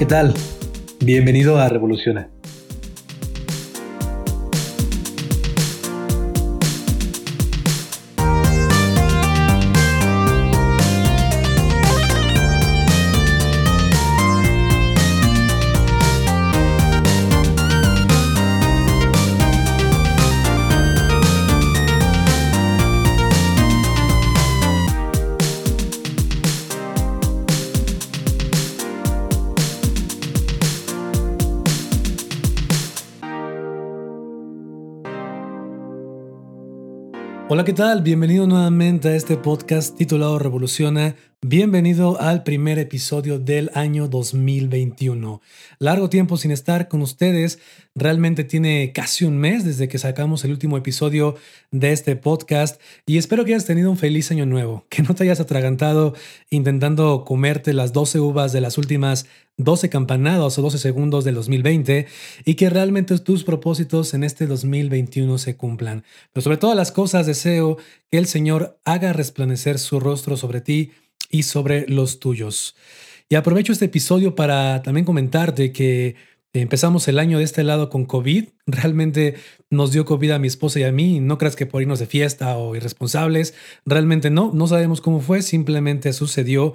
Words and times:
¿Qué 0.00 0.06
tal? 0.06 0.32
Bienvenido 1.00 1.58
a 1.58 1.68
Revoluciona. 1.68 2.30
Hola, 37.52 37.64
¿qué 37.64 37.72
tal? 37.72 38.02
Bienvenido 38.02 38.46
nuevamente 38.46 39.08
a 39.08 39.16
este 39.16 39.36
podcast 39.36 39.98
titulado 39.98 40.38
Revoluciona. 40.38 41.16
Bienvenido 41.46 42.20
al 42.20 42.42
primer 42.42 42.78
episodio 42.78 43.38
del 43.38 43.70
año 43.72 44.08
2021. 44.08 45.40
Largo 45.78 46.10
tiempo 46.10 46.36
sin 46.36 46.50
estar 46.50 46.86
con 46.88 47.00
ustedes. 47.00 47.60
Realmente 47.94 48.44
tiene 48.44 48.92
casi 48.92 49.24
un 49.24 49.38
mes 49.38 49.64
desde 49.64 49.88
que 49.88 49.96
sacamos 49.96 50.44
el 50.44 50.50
último 50.50 50.76
episodio 50.76 51.36
de 51.70 51.92
este 51.92 52.14
podcast 52.14 52.78
y 53.06 53.16
espero 53.16 53.46
que 53.46 53.54
hayas 53.54 53.64
tenido 53.64 53.90
un 53.90 53.96
feliz 53.96 54.30
año 54.30 54.44
nuevo, 54.44 54.84
que 54.90 55.02
no 55.02 55.14
te 55.14 55.24
hayas 55.24 55.40
atragantado 55.40 56.14
intentando 56.50 57.24
comerte 57.24 57.72
las 57.72 57.94
12 57.94 58.20
uvas 58.20 58.52
de 58.52 58.60
las 58.60 58.76
últimas 58.76 59.24
12 59.56 59.88
campanadas 59.88 60.58
o 60.58 60.62
12 60.62 60.76
segundos 60.76 61.24
del 61.24 61.36
2020 61.36 62.06
y 62.44 62.54
que 62.54 62.68
realmente 62.68 63.18
tus 63.18 63.44
propósitos 63.44 64.12
en 64.12 64.24
este 64.24 64.46
2021 64.46 65.38
se 65.38 65.56
cumplan. 65.56 66.04
Pero 66.34 66.42
sobre 66.42 66.58
todas 66.58 66.76
las 66.76 66.92
cosas 66.92 67.26
deseo 67.26 67.78
que 68.10 68.18
el 68.18 68.26
Señor 68.26 68.78
haga 68.84 69.14
resplandecer 69.14 69.78
su 69.78 70.00
rostro 70.00 70.36
sobre 70.36 70.60
ti 70.60 70.90
y 71.30 71.44
sobre 71.44 71.86
los 71.88 72.20
tuyos. 72.20 72.76
Y 73.28 73.36
aprovecho 73.36 73.72
este 73.72 73.84
episodio 73.86 74.34
para 74.34 74.82
también 74.82 75.06
comentarte 75.06 75.72
que 75.72 76.16
empezamos 76.52 77.06
el 77.06 77.18
año 77.18 77.38
de 77.38 77.44
este 77.44 77.62
lado 77.62 77.88
con 77.88 78.04
COVID. 78.04 78.48
Realmente 78.66 79.36
nos 79.70 79.92
dio 79.92 80.04
COVID 80.04 80.32
a 80.32 80.38
mi 80.38 80.48
esposa 80.48 80.80
y 80.80 80.82
a 80.82 80.92
mí. 80.92 81.20
No 81.20 81.38
creas 81.38 81.56
que 81.56 81.66
por 81.66 81.80
irnos 81.80 82.00
de 82.00 82.06
fiesta 82.06 82.56
o 82.56 82.74
irresponsables. 82.74 83.54
Realmente 83.86 84.30
no, 84.30 84.50
no 84.52 84.66
sabemos 84.66 85.00
cómo 85.00 85.20
fue, 85.20 85.42
simplemente 85.42 86.12
sucedió. 86.12 86.74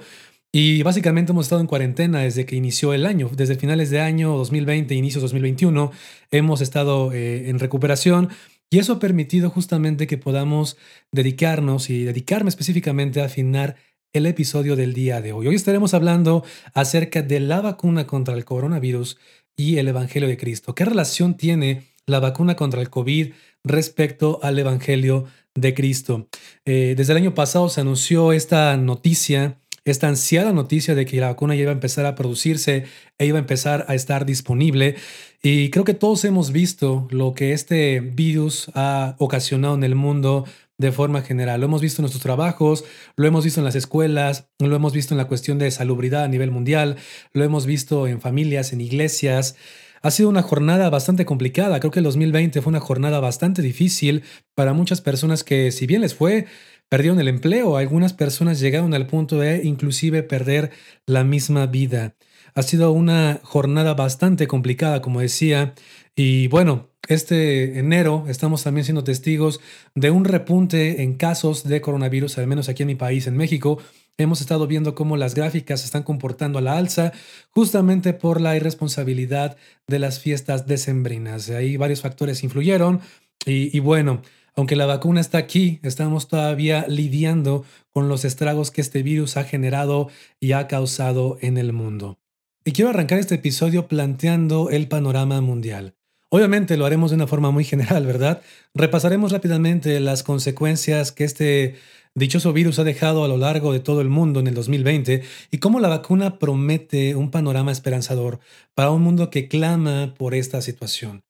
Y 0.54 0.84
básicamente 0.84 1.34
hemos 1.34 1.48
estado 1.48 1.60
en 1.60 1.68
cuarentena 1.68 2.22
desde 2.22 2.46
que 2.46 2.56
inició 2.56 2.94
el 2.94 3.06
año, 3.06 3.30
desde 3.36 3.56
finales 3.56 3.90
de 3.90 4.00
año 4.00 4.38
2020, 4.38 4.96
inicios 4.96 5.22
2021, 5.22 5.92
hemos 6.32 6.62
estado 6.62 7.12
eh, 7.12 7.50
en 7.50 7.60
recuperación 7.60 8.30
y 8.70 8.80
eso 8.80 8.94
ha 8.94 9.00
permitido 9.00 9.50
justamente 9.50 10.08
que 10.08 10.18
podamos 10.18 10.78
dedicarnos 11.12 11.90
y 11.90 12.06
dedicarme 12.06 12.48
específicamente 12.48 13.22
a 13.22 13.26
afinar 13.26 13.76
el 14.16 14.26
episodio 14.28 14.78
del 14.78 14.94
día 14.94 15.20
de 15.20 15.34
hoy. 15.34 15.48
Hoy 15.48 15.56
estaremos 15.56 15.94
hablando 15.94 16.46
acerca 16.74 17.22
de 17.22 17.42
la 17.42 17.60
vacuna 17.60 18.08
contra 18.08 18.34
el 18.34 18.46
coronavirus 18.46 19.18
y 19.58 19.78
el 19.78 19.90
Evangelio 19.90 20.30
de 20.30 20.38
Cristo. 20.38 20.74
¿Qué 20.74 20.86
relación 20.86 21.36
tiene 21.36 21.84
la 22.06 22.22
vacuna 22.22 22.56
contra 22.56 22.80
el 22.80 22.90
COVID 22.90 23.34
respecto 23.66 24.40
al 24.42 24.58
Evangelio 24.58 25.26
de 25.54 25.74
Cristo? 25.74 26.30
Eh, 26.64 26.94
desde 26.96 27.12
el 27.12 27.18
año 27.18 27.34
pasado 27.34 27.68
se 27.68 27.82
anunció 27.82 28.32
esta 28.32 28.78
noticia 28.78 29.58
esta 29.86 30.08
ansiada 30.08 30.52
noticia 30.52 30.96
de 30.96 31.06
que 31.06 31.20
la 31.22 31.28
vacuna 31.28 31.54
ya 31.54 31.62
iba 31.62 31.72
a 31.72 31.74
empezar 31.76 32.08
a 32.08 32.16
producirse 32.16 32.86
e 33.20 33.26
iba 33.28 33.38
a 33.38 33.42
empezar 33.42 33.86
a 33.88 33.94
estar 33.94 34.26
disponible. 34.26 34.96
Y 35.44 35.70
creo 35.70 35.86
que 35.86 35.94
todos 35.94 36.26
hemos 36.26 36.52
visto 36.52 37.08
lo 37.12 37.36
que 37.36 37.54
este 37.54 38.00
virus 38.00 38.72
ha 38.74 39.16
ocasionado 39.20 39.76
en 39.76 39.84
el 39.84 39.94
mundo 39.94 40.46
de 40.78 40.92
forma 40.92 41.22
general. 41.22 41.62
Lo 41.62 41.68
hemos 41.68 41.82
visto 41.82 42.02
en 42.02 42.04
nuestros 42.04 42.24
trabajos, 42.24 42.84
lo 43.16 43.28
hemos 43.28 43.44
visto 43.44 43.60
en 43.60 43.66
las 43.66 43.76
escuelas, 43.76 44.50
lo 44.60 44.76
hemos 44.76 44.94
visto 44.94 45.14
en 45.14 45.18
la 45.18 45.28
cuestión 45.28 45.58
de 45.58 45.72
salubridad 45.72 46.24
a 46.24 46.28
nivel 46.28 46.52
mundial, 46.52 46.98
lo 47.34 47.44
hemos 47.44 47.66
visto 47.66 48.08
en 48.08 48.22
familias, 48.22 48.74
en 48.74 48.82
iglesias. 48.82 49.56
Ha 50.02 50.12
sido 50.12 50.30
una 50.30 50.44
jornada 50.44 50.90
bastante 50.90 51.26
complicada. 51.26 51.80
Creo 51.80 51.92
que 51.92 52.00
el 52.00 52.06
2020 52.06 52.62
fue 52.62 52.70
una 52.70 52.80
jornada 52.80 53.20
bastante 53.20 53.62
difícil 53.62 54.24
para 54.54 54.74
muchas 54.74 55.02
personas 55.02 55.44
que 55.44 55.72
si 55.72 55.88
bien 55.88 56.02
les 56.02 56.14
fue 56.14 56.46
perdieron 56.90 57.20
el 57.20 57.28
empleo. 57.28 57.78
Algunas 57.78 58.14
personas 58.14 58.60
llegaron 58.60 58.94
al 58.94 59.08
punto 59.08 59.40
de 59.40 59.64
inclusive 59.64 60.24
perder 60.24 60.72
la 61.08 61.24
misma 61.24 61.66
vida. 61.66 62.16
Ha 62.54 62.62
sido 62.62 62.92
una 62.92 63.40
jornada 63.44 63.96
bastante 63.96 64.48
complicada, 64.48 65.02
como 65.02 65.22
decía. 65.22 65.74
Y 66.16 66.48
bueno, 66.48 66.90
este 67.10 67.78
enero 67.78 68.26
estamos 68.30 68.64
también 68.64 68.86
siendo 68.86 69.04
testigos 69.04 69.60
de 69.96 70.12
un 70.12 70.24
repunte 70.24 71.04
en 71.04 71.16
casos 71.16 71.66
de 71.66 71.82
coronavirus, 71.82 72.38
al 72.38 72.48
menos 72.48 72.70
aquí 72.70 72.84
en 72.84 72.88
mi 72.88 72.96
país, 72.96 73.28
en 73.28 73.36
México. 73.36 73.80
Hemos 74.18 74.40
estado 74.40 74.66
viendo 74.66 74.96
cómo 74.96 75.18
las 75.18 75.36
gráficas 75.36 75.82
se 75.82 75.88
están 75.88 76.04
comportando 76.04 76.60
a 76.60 76.62
la 76.62 76.78
alza 76.78 77.12
justamente 77.50 78.14
por 78.14 78.40
la 78.40 78.56
irresponsabilidad 78.56 79.58
de 79.88 80.00
las 80.00 80.20
fiestas 80.22 80.66
decembrinas. 80.68 81.50
Ahí 81.50 81.76
varios 81.76 82.00
factores 82.00 82.44
influyeron 82.44 83.02
y, 83.46 83.76
y 83.76 83.82
bueno, 83.82 84.22
aunque 84.56 84.78
la 84.78 84.86
vacuna 84.86 85.20
está 85.20 85.38
aquí, 85.38 85.82
estamos 85.84 86.30
todavía 86.30 86.86
lidiando 86.88 87.66
con 87.92 88.08
los 88.08 88.24
estragos 88.24 88.72
que 88.72 88.80
este 88.80 89.04
virus 89.04 89.36
ha 89.36 89.44
generado 89.44 90.08
y 90.40 90.54
ha 90.54 90.68
causado 90.68 91.38
en 91.42 91.58
el 91.58 91.74
mundo. 91.74 92.20
Y 92.64 92.72
quiero 92.72 92.90
arrancar 92.90 93.20
este 93.20 93.36
episodio 93.36 93.90
planteando 93.90 94.70
el 94.70 94.88
panorama 94.88 95.42
mundial. 95.42 95.94
Obviamente 96.30 96.76
lo 96.76 96.86
haremos 96.86 97.12
de 97.12 97.16
una 97.16 97.28
forma 97.28 97.52
muy 97.52 97.64
general, 97.64 98.06
¿verdad? 98.06 98.42
Repasaremos 98.74 99.32
rápidamente 99.32 100.00
las 100.00 100.24
consecuencias 100.24 101.12
que 101.12 101.24
este 101.24 101.76
dichoso 102.16 102.54
virus 102.54 102.80
ha 102.80 102.84
dejado 102.84 103.24
a 103.24 103.28
lo 103.28 103.38
largo 103.38 103.74
de 103.74 103.80
todo 103.80 104.02
el 104.02 104.10
mundo 104.10 104.40
en 104.40 104.48
el 104.48 104.54
2020 104.54 105.22
y 105.52 105.58
cómo 105.60 105.80
la 105.80 105.90
vacuna 105.90 106.40
promete 106.40 107.16
un 107.16 107.30
panorama 107.30 107.72
esperanzador 107.72 108.40
para 108.74 108.92
un 108.92 109.02
mundo 109.02 109.30
que 109.30 109.48
clama 109.48 110.14
por 110.18 110.34
esta 110.34 110.62
situación. 110.62 111.24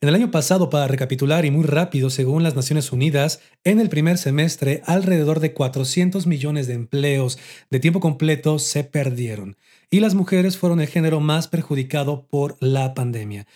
En 0.00 0.08
el 0.08 0.16
año 0.16 0.32
pasado, 0.32 0.68
para 0.68 0.88
recapitular 0.88 1.44
y 1.44 1.52
muy 1.52 1.62
rápido, 1.62 2.10
según 2.10 2.42
las 2.42 2.56
Naciones 2.56 2.90
Unidas, 2.90 3.40
en 3.62 3.78
el 3.78 3.88
primer 3.88 4.18
semestre 4.18 4.82
alrededor 4.84 5.38
de 5.38 5.52
400 5.52 6.26
millones 6.26 6.66
de 6.66 6.74
empleos 6.74 7.38
de 7.70 7.78
tiempo 7.78 8.00
completo 8.00 8.58
se 8.58 8.82
perdieron 8.82 9.56
y 9.90 10.00
las 10.00 10.14
mujeres 10.14 10.56
fueron 10.56 10.80
el 10.80 10.88
género 10.88 11.20
más 11.20 11.46
perjudicado 11.46 12.26
por 12.26 12.56
la 12.58 12.94
pandemia. 12.94 13.46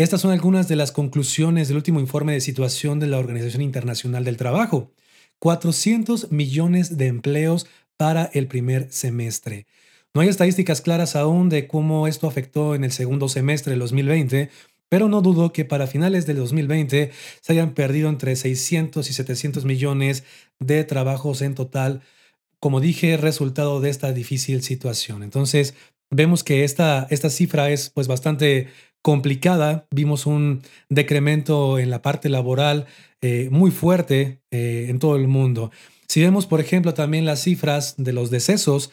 Estas 0.00 0.22
son 0.22 0.30
algunas 0.30 0.66
de 0.66 0.76
las 0.76 0.92
conclusiones 0.92 1.68
del 1.68 1.76
último 1.76 2.00
informe 2.00 2.32
de 2.32 2.40
situación 2.40 3.00
de 3.00 3.06
la 3.06 3.18
Organización 3.18 3.60
Internacional 3.60 4.24
del 4.24 4.38
Trabajo. 4.38 4.94
400 5.40 6.32
millones 6.32 6.96
de 6.96 7.08
empleos 7.08 7.66
para 7.98 8.30
el 8.32 8.46
primer 8.46 8.90
semestre. 8.90 9.66
No 10.14 10.22
hay 10.22 10.28
estadísticas 10.28 10.80
claras 10.80 11.16
aún 11.16 11.50
de 11.50 11.66
cómo 11.68 12.06
esto 12.06 12.26
afectó 12.26 12.74
en 12.74 12.84
el 12.84 12.92
segundo 12.92 13.28
semestre 13.28 13.72
del 13.72 13.80
2020, 13.80 14.48
pero 14.88 15.10
no 15.10 15.20
dudo 15.20 15.52
que 15.52 15.66
para 15.66 15.86
finales 15.86 16.24
del 16.24 16.38
2020 16.38 17.10
se 17.42 17.52
hayan 17.52 17.74
perdido 17.74 18.08
entre 18.08 18.36
600 18.36 19.10
y 19.10 19.12
700 19.12 19.66
millones 19.66 20.24
de 20.60 20.82
trabajos 20.84 21.42
en 21.42 21.54
total, 21.54 22.00
como 22.58 22.80
dije, 22.80 23.18
resultado 23.18 23.82
de 23.82 23.90
esta 23.90 24.14
difícil 24.14 24.62
situación. 24.62 25.22
Entonces, 25.22 25.74
vemos 26.10 26.42
que 26.42 26.64
esta, 26.64 27.06
esta 27.10 27.28
cifra 27.28 27.68
es 27.68 27.90
pues 27.90 28.08
bastante 28.08 28.68
complicada. 29.02 29.86
Vimos 29.90 30.26
un 30.26 30.62
decremento 30.88 31.78
en 31.78 31.90
la 31.90 32.02
parte 32.02 32.28
laboral 32.28 32.86
eh, 33.22 33.48
muy 33.50 33.70
fuerte 33.70 34.40
eh, 34.50 34.86
en 34.88 34.98
todo 34.98 35.16
el 35.16 35.28
mundo. 35.28 35.70
Si 36.08 36.20
vemos, 36.20 36.46
por 36.46 36.60
ejemplo, 36.60 36.94
también 36.94 37.24
las 37.24 37.42
cifras 37.42 37.94
de 37.96 38.12
los 38.12 38.30
decesos, 38.30 38.90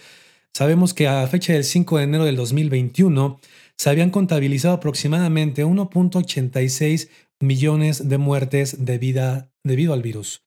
sabemos 0.53 0.93
que 0.93 1.07
a 1.07 1.25
fecha 1.27 1.53
del 1.53 1.63
5 1.63 1.97
de 1.97 2.03
enero 2.03 2.25
del 2.25 2.35
2021, 2.35 3.39
se 3.77 3.89
habían 3.89 4.09
contabilizado 4.09 4.75
aproximadamente 4.75 5.65
1.86 5.65 7.09
millones 7.39 8.09
de 8.09 8.17
muertes 8.17 8.83
debido 8.83 9.93
al 9.93 10.01
virus. 10.01 10.43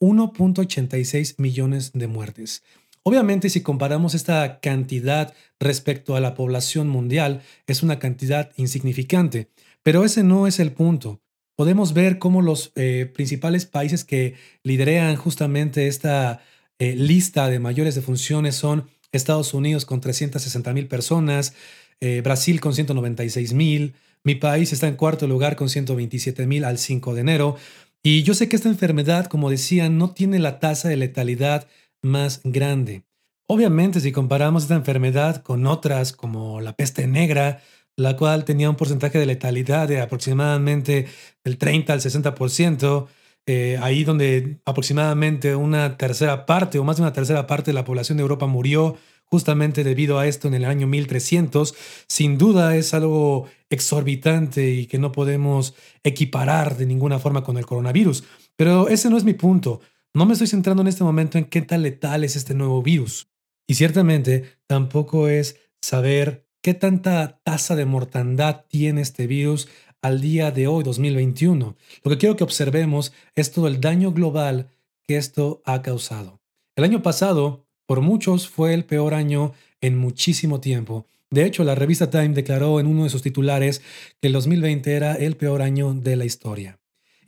1.86 0.00 1.34
millones 1.38 1.92
de 1.92 2.06
muertes. 2.06 2.62
Obviamente, 3.08 3.48
si 3.48 3.62
comparamos 3.62 4.12
esta 4.12 4.60
cantidad 4.60 5.32
respecto 5.58 6.14
a 6.14 6.20
la 6.20 6.34
población 6.34 6.90
mundial, 6.90 7.40
es 7.66 7.82
una 7.82 7.98
cantidad 7.98 8.50
insignificante, 8.56 9.48
pero 9.82 10.04
ese 10.04 10.22
no 10.22 10.46
es 10.46 10.60
el 10.60 10.72
punto. 10.72 11.22
Podemos 11.56 11.94
ver 11.94 12.18
cómo 12.18 12.42
los 12.42 12.70
eh, 12.74 13.10
principales 13.14 13.64
países 13.64 14.04
que 14.04 14.34
liderean 14.62 15.16
justamente 15.16 15.86
esta 15.86 16.42
eh, 16.78 16.96
lista 16.96 17.48
de 17.48 17.58
mayores 17.58 17.94
defunciones 17.94 18.56
son 18.56 18.90
Estados 19.10 19.54
Unidos 19.54 19.86
con 19.86 20.02
360 20.02 20.74
mil 20.74 20.86
personas, 20.86 21.54
eh, 22.02 22.20
Brasil 22.20 22.60
con 22.60 22.74
196 22.74 23.54
mil, 23.54 23.94
mi 24.22 24.34
país 24.34 24.74
está 24.74 24.86
en 24.86 24.96
cuarto 24.96 25.26
lugar 25.26 25.56
con 25.56 25.70
127 25.70 26.46
mil 26.46 26.62
al 26.62 26.76
5 26.76 27.14
de 27.14 27.22
enero. 27.22 27.56
Y 28.02 28.22
yo 28.22 28.34
sé 28.34 28.50
que 28.50 28.56
esta 28.56 28.68
enfermedad, 28.68 29.28
como 29.28 29.48
decía, 29.48 29.88
no 29.88 30.10
tiene 30.10 30.38
la 30.38 30.60
tasa 30.60 30.90
de 30.90 30.98
letalidad 30.98 31.66
más 32.02 32.40
grande. 32.44 33.04
Obviamente, 33.46 34.00
si 34.00 34.12
comparamos 34.12 34.64
esta 34.64 34.74
enfermedad 34.74 35.42
con 35.42 35.66
otras 35.66 36.12
como 36.12 36.60
la 36.60 36.74
peste 36.74 37.06
negra, 37.06 37.62
la 37.96 38.16
cual 38.16 38.44
tenía 38.44 38.70
un 38.70 38.76
porcentaje 38.76 39.18
de 39.18 39.26
letalidad 39.26 39.88
de 39.88 40.00
aproximadamente 40.00 41.06
del 41.44 41.58
30 41.58 41.92
al 41.94 42.00
60%, 42.00 43.08
eh, 43.46 43.78
ahí 43.80 44.04
donde 44.04 44.60
aproximadamente 44.66 45.56
una 45.56 45.96
tercera 45.96 46.44
parte 46.44 46.78
o 46.78 46.84
más 46.84 46.96
de 46.96 47.02
una 47.02 47.12
tercera 47.14 47.46
parte 47.46 47.70
de 47.70 47.74
la 47.74 47.84
población 47.84 48.18
de 48.18 48.22
Europa 48.22 48.46
murió 48.46 48.96
justamente 49.24 49.84
debido 49.84 50.18
a 50.18 50.26
esto 50.26 50.48
en 50.48 50.54
el 50.54 50.64
año 50.64 50.86
1300, 50.86 51.74
sin 52.06 52.38
duda 52.38 52.76
es 52.76 52.94
algo 52.94 53.46
exorbitante 53.70 54.70
y 54.70 54.86
que 54.86 54.98
no 54.98 55.12
podemos 55.12 55.74
equiparar 56.02 56.76
de 56.76 56.86
ninguna 56.86 57.18
forma 57.18 57.42
con 57.42 57.56
el 57.58 57.66
coronavirus. 57.66 58.24
Pero 58.56 58.88
ese 58.88 59.10
no 59.10 59.16
es 59.16 59.24
mi 59.24 59.34
punto. 59.34 59.80
No 60.14 60.26
me 60.26 60.32
estoy 60.32 60.48
centrando 60.48 60.82
en 60.82 60.88
este 60.88 61.04
momento 61.04 61.38
en 61.38 61.44
qué 61.44 61.62
tan 61.62 61.82
letal 61.82 62.24
es 62.24 62.34
este 62.36 62.54
nuevo 62.54 62.82
virus. 62.82 63.28
Y 63.66 63.74
ciertamente 63.74 64.58
tampoco 64.66 65.28
es 65.28 65.56
saber 65.82 66.46
qué 66.62 66.74
tanta 66.74 67.40
tasa 67.44 67.76
de 67.76 67.84
mortandad 67.84 68.64
tiene 68.68 69.02
este 69.02 69.26
virus 69.26 69.68
al 70.00 70.20
día 70.20 70.50
de 70.50 70.66
hoy, 70.66 70.84
2021. 70.84 71.76
Lo 72.02 72.10
que 72.10 72.18
quiero 72.18 72.36
que 72.36 72.44
observemos 72.44 73.12
es 73.34 73.52
todo 73.52 73.68
el 73.68 73.80
daño 73.80 74.12
global 74.12 74.70
que 75.06 75.16
esto 75.16 75.62
ha 75.64 75.82
causado. 75.82 76.40
El 76.76 76.84
año 76.84 77.02
pasado, 77.02 77.66
por 77.86 78.00
muchos 78.00 78.48
fue 78.48 78.74
el 78.74 78.84
peor 78.84 79.14
año 79.14 79.52
en 79.80 79.98
muchísimo 79.98 80.60
tiempo. 80.60 81.06
De 81.30 81.44
hecho, 81.44 81.64
la 81.64 81.74
revista 81.74 82.10
Time 82.10 82.30
declaró 82.30 82.80
en 82.80 82.86
uno 82.86 83.04
de 83.04 83.10
sus 83.10 83.22
titulares 83.22 83.82
que 84.20 84.28
el 84.28 84.32
2020 84.32 84.94
era 84.94 85.14
el 85.14 85.36
peor 85.36 85.60
año 85.62 85.92
de 85.92 86.16
la 86.16 86.24
historia. 86.24 86.78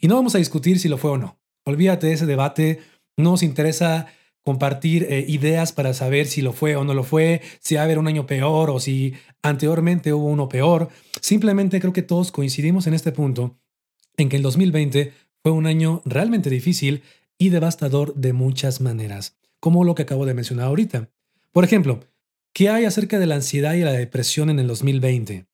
Y 0.00 0.09
no 0.09 0.15
vamos 0.15 0.35
a 0.35 0.38
discutir 0.38 0.79
si 0.79 0.88
lo 0.88 0.97
fue 0.97 1.11
o 1.11 1.19
no. 1.19 1.39
Olvídate 1.64 2.08
de 2.08 2.12
ese 2.14 2.26
debate. 2.26 2.80
No 3.16 3.32
nos 3.32 3.42
interesa 3.42 4.06
compartir 4.42 5.06
eh, 5.10 5.24
ideas 5.28 5.72
para 5.72 5.92
saber 5.94 6.26
si 6.26 6.42
lo 6.42 6.52
fue 6.52 6.76
o 6.76 6.84
no 6.84 6.94
lo 6.94 7.04
fue, 7.04 7.42
si 7.60 7.74
va 7.74 7.82
a 7.82 7.84
haber 7.84 7.98
un 7.98 8.08
año 8.08 8.26
peor 8.26 8.70
o 8.70 8.80
si 8.80 9.14
anteriormente 9.42 10.12
hubo 10.12 10.26
uno 10.26 10.48
peor. 10.48 10.88
Simplemente 11.20 11.80
creo 11.80 11.92
que 11.92 12.02
todos 12.02 12.32
coincidimos 12.32 12.86
en 12.86 12.94
este 12.94 13.12
punto, 13.12 13.58
en 14.16 14.28
que 14.28 14.36
el 14.36 14.42
2020 14.42 15.12
fue 15.42 15.52
un 15.52 15.66
año 15.66 16.02
realmente 16.04 16.48
difícil 16.50 17.02
y 17.38 17.50
devastador 17.50 18.14
de 18.14 18.32
muchas 18.32 18.80
maneras 18.80 19.40
como 19.60 19.84
lo 19.84 19.94
que 19.94 20.02
acabo 20.02 20.26
de 20.26 20.34
mencionar 20.34 20.66
ahorita. 20.66 21.10
Por 21.52 21.64
ejemplo, 21.64 22.00
¿qué 22.52 22.70
hay 22.70 22.86
acerca 22.86 23.18
de 23.18 23.26
la 23.26 23.36
ansiedad 23.36 23.74
y 23.74 23.82
la 23.82 23.92
depresión 23.92 24.50
en 24.50 24.58
el 24.58 24.66
2020? 24.66 25.46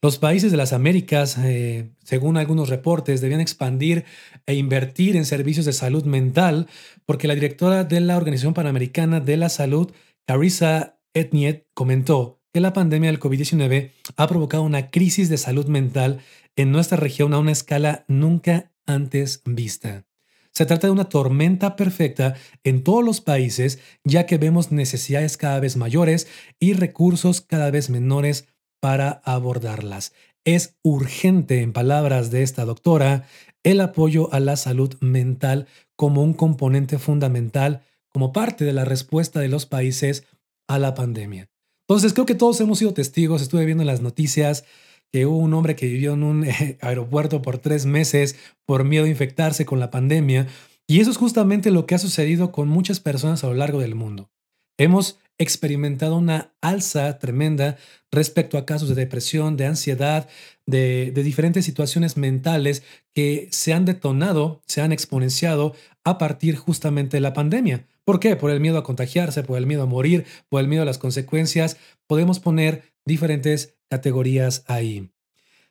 Los 0.00 0.18
países 0.18 0.52
de 0.52 0.56
las 0.56 0.72
Américas, 0.72 1.36
eh, 1.38 1.90
según 2.04 2.36
algunos 2.36 2.68
reportes, 2.68 3.20
debían 3.20 3.40
expandir 3.40 4.04
e 4.46 4.54
invertir 4.54 5.16
en 5.16 5.24
servicios 5.24 5.66
de 5.66 5.72
salud 5.72 6.04
mental 6.04 6.68
porque 7.04 7.26
la 7.26 7.34
directora 7.34 7.82
de 7.82 8.00
la 8.00 8.16
Organización 8.16 8.54
Panamericana 8.54 9.18
de 9.18 9.36
la 9.36 9.48
Salud, 9.48 9.90
Carissa 10.24 11.00
Etniet, 11.14 11.66
comentó 11.74 12.40
que 12.52 12.60
la 12.60 12.72
pandemia 12.72 13.10
del 13.10 13.18
COVID-19 13.18 13.90
ha 14.16 14.26
provocado 14.28 14.62
una 14.62 14.88
crisis 14.88 15.28
de 15.30 15.36
salud 15.36 15.66
mental 15.66 16.20
en 16.54 16.70
nuestra 16.70 16.96
región 16.96 17.34
a 17.34 17.40
una 17.40 17.50
escala 17.50 18.04
nunca 18.06 18.70
antes 18.86 19.42
vista. 19.46 20.04
Se 20.52 20.64
trata 20.64 20.86
de 20.86 20.92
una 20.92 21.08
tormenta 21.08 21.74
perfecta 21.74 22.36
en 22.62 22.84
todos 22.84 23.04
los 23.04 23.20
países, 23.20 23.80
ya 24.04 24.26
que 24.26 24.38
vemos 24.38 24.70
necesidades 24.70 25.36
cada 25.36 25.58
vez 25.58 25.76
mayores 25.76 26.28
y 26.60 26.74
recursos 26.74 27.40
cada 27.40 27.72
vez 27.72 27.90
menores 27.90 28.46
para 28.80 29.22
abordarlas. 29.24 30.12
Es 30.44 30.76
urgente, 30.82 31.62
en 31.62 31.72
palabras 31.72 32.30
de 32.30 32.42
esta 32.42 32.64
doctora, 32.64 33.26
el 33.62 33.80
apoyo 33.80 34.32
a 34.32 34.40
la 34.40 34.56
salud 34.56 34.94
mental 35.00 35.66
como 35.96 36.22
un 36.22 36.32
componente 36.32 36.98
fundamental, 36.98 37.82
como 38.08 38.32
parte 38.32 38.64
de 38.64 38.72
la 38.72 38.84
respuesta 38.84 39.40
de 39.40 39.48
los 39.48 39.66
países 39.66 40.24
a 40.68 40.78
la 40.78 40.94
pandemia. 40.94 41.48
Entonces, 41.88 42.12
creo 42.12 42.26
que 42.26 42.34
todos 42.34 42.60
hemos 42.60 42.78
sido 42.78 42.94
testigos, 42.94 43.42
estuve 43.42 43.64
viendo 43.64 43.84
las 43.84 44.00
noticias 44.00 44.64
que 45.12 45.26
hubo 45.26 45.38
un 45.38 45.54
hombre 45.54 45.74
que 45.74 45.86
vivió 45.86 46.14
en 46.14 46.22
un 46.22 46.46
aeropuerto 46.80 47.42
por 47.42 47.58
tres 47.58 47.86
meses 47.86 48.36
por 48.66 48.84
miedo 48.84 49.04
a 49.04 49.08
infectarse 49.08 49.64
con 49.64 49.80
la 49.80 49.90
pandemia. 49.90 50.46
Y 50.86 51.00
eso 51.00 51.10
es 51.10 51.16
justamente 51.16 51.70
lo 51.70 51.86
que 51.86 51.94
ha 51.94 51.98
sucedido 51.98 52.52
con 52.52 52.68
muchas 52.68 53.00
personas 53.00 53.44
a 53.44 53.48
lo 53.48 53.54
largo 53.54 53.80
del 53.80 53.94
mundo. 53.94 54.30
Hemos 54.78 55.18
experimentado 55.38 56.16
una 56.16 56.52
alza 56.60 57.18
tremenda 57.18 57.76
respecto 58.10 58.58
a 58.58 58.66
casos 58.66 58.88
de 58.88 58.94
depresión, 58.94 59.56
de 59.56 59.66
ansiedad, 59.66 60.28
de, 60.66 61.12
de, 61.14 61.22
diferentes 61.22 61.64
situaciones 61.64 62.16
mentales 62.16 62.82
que 63.14 63.48
se 63.52 63.72
han 63.72 63.84
detonado, 63.84 64.60
se 64.66 64.80
han 64.80 64.92
exponenciado 64.92 65.74
a 66.04 66.18
partir 66.18 66.56
justamente 66.56 67.16
de 67.16 67.20
la 67.20 67.32
pandemia. 67.32 67.86
¿Por 68.04 68.20
qué? 68.20 68.36
Por 68.36 68.50
el 68.50 68.60
miedo 68.60 68.78
a 68.78 68.84
contagiarse, 68.84 69.42
por 69.42 69.58
el 69.58 69.66
miedo 69.66 69.82
a 69.82 69.86
morir, 69.86 70.24
por 70.48 70.60
el 70.60 70.68
miedo 70.68 70.82
a 70.82 70.86
las 70.86 70.98
consecuencias. 70.98 71.76
Podemos 72.06 72.40
poner 72.40 72.82
diferentes 73.04 73.76
categorías 73.90 74.64
ahí. 74.66 75.10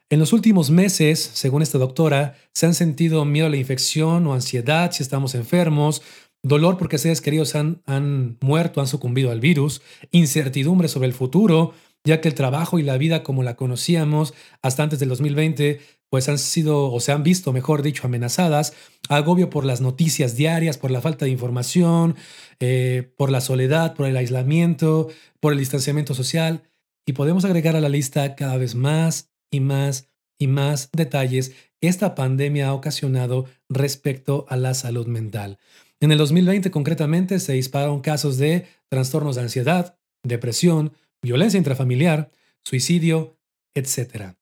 En 0.10 0.20
los 0.20 0.32
últimos 0.32 0.70
meses, 0.70 1.20
según 1.20 1.62
esta 1.62 1.78
doctora, 1.78 2.36
se 2.54 2.66
han 2.66 2.74
sentido 2.74 3.26
miedo 3.26 3.48
a 3.48 3.50
la 3.50 3.58
infección 3.58 4.26
o 4.26 4.34
ansiedad 4.34 4.92
si 4.92 5.04
estamos 5.04 5.36
enfermos, 5.36 6.02
dolor 6.44 6.78
porque 6.78 6.98
seres 6.98 7.22
queridos 7.22 7.56
han, 7.56 7.82
han 7.86 8.38
muerto, 8.42 8.82
han 8.82 8.88
sucumbido 8.88 9.32
al 9.32 9.40
virus, 9.40 9.82
incertidumbre 10.12 10.88
sobre 10.88 11.08
el 11.08 11.14
futuro, 11.14 11.74
ya 12.04 12.22
que 12.22 12.30
el 12.30 12.36
trabajo 12.36 12.80
y 12.80 12.84
la 12.84 12.98
vida 12.98 13.24
como 13.24 13.44
la 13.44 13.56
conocíamos 13.56 14.34
hasta 14.62 14.84
antes 14.84 15.00
del 15.00 15.10
2020, 15.10 15.80
pues 16.10 16.30
han 16.30 16.38
sido 16.38 16.92
o 16.92 17.00
se 17.00 17.12
han 17.12 17.24
visto, 17.24 17.52
mejor 17.52 17.82
dicho, 17.82 18.08
amenazadas, 18.08 18.74
agobio 19.10 19.50
por 19.50 19.66
las 19.66 19.82
noticias 19.82 20.36
diarias, 20.36 20.78
por 20.78 20.92
la 20.92 21.02
falta 21.02 21.26
de 21.26 21.32
información, 21.32 22.16
eh, 22.60 23.12
por 23.18 23.30
la 23.30 23.42
soledad, 23.42 23.94
por 23.94 24.08
el 24.08 24.16
aislamiento, 24.16 25.10
por 25.40 25.52
el 25.54 25.60
distanciamiento 25.60 26.14
social. 26.14 26.64
Y 27.06 27.14
podemos 27.14 27.46
agregar 27.46 27.76
a 27.76 27.82
la 27.82 27.90
lista 27.90 28.36
cada 28.36 28.58
vez 28.58 28.76
más 28.76 29.32
y 29.52 29.60
más 29.60 30.10
y 30.40 30.48
más 30.48 30.90
detalles 30.94 31.54
que 31.80 31.88
esta 31.88 32.16
pandemia 32.16 32.68
ha 32.68 32.74
ocasionado 32.74 33.46
respecto 33.70 34.46
a 34.50 34.56
la 34.56 34.74
salud 34.74 35.08
mental. 35.08 35.58
En 36.00 36.12
el 36.12 36.18
2020 36.18 36.70
concretamente 36.70 37.40
se 37.40 37.54
dispararon 37.54 38.02
casos 38.02 38.38
de 38.38 38.68
trastornos 38.90 39.36
de 39.36 39.42
ansiedad, 39.42 39.98
depresión, 40.24 40.94
violencia 41.22 41.58
intrafamiliar, 41.58 42.32
suicidio, 42.64 43.38
etc. 43.74 44.36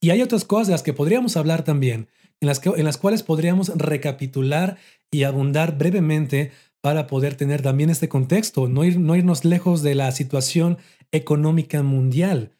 Y 0.00 0.10
hay 0.10 0.22
otras 0.22 0.44
cosas 0.44 0.66
de 0.68 0.72
las 0.72 0.82
que 0.82 0.92
podríamos 0.92 1.36
hablar 1.36 1.64
también, 1.64 2.08
en 2.40 2.48
las, 2.48 2.58
que, 2.58 2.70
en 2.70 2.84
las 2.84 2.96
cuales 2.96 3.22
podríamos 3.22 3.68
recapitular 3.68 4.78
y 5.10 5.22
abundar 5.22 5.78
brevemente 5.78 6.52
para 6.80 7.06
poder 7.06 7.36
tener 7.36 7.62
también 7.62 7.88
este 7.88 8.08
contexto, 8.08 8.68
no, 8.68 8.84
ir, 8.84 8.98
no 8.98 9.16
irnos 9.16 9.44
lejos 9.44 9.82
de 9.82 9.94
la 9.94 10.10
situación 10.12 10.78
económica 11.12 11.82
mundial. 11.82 12.50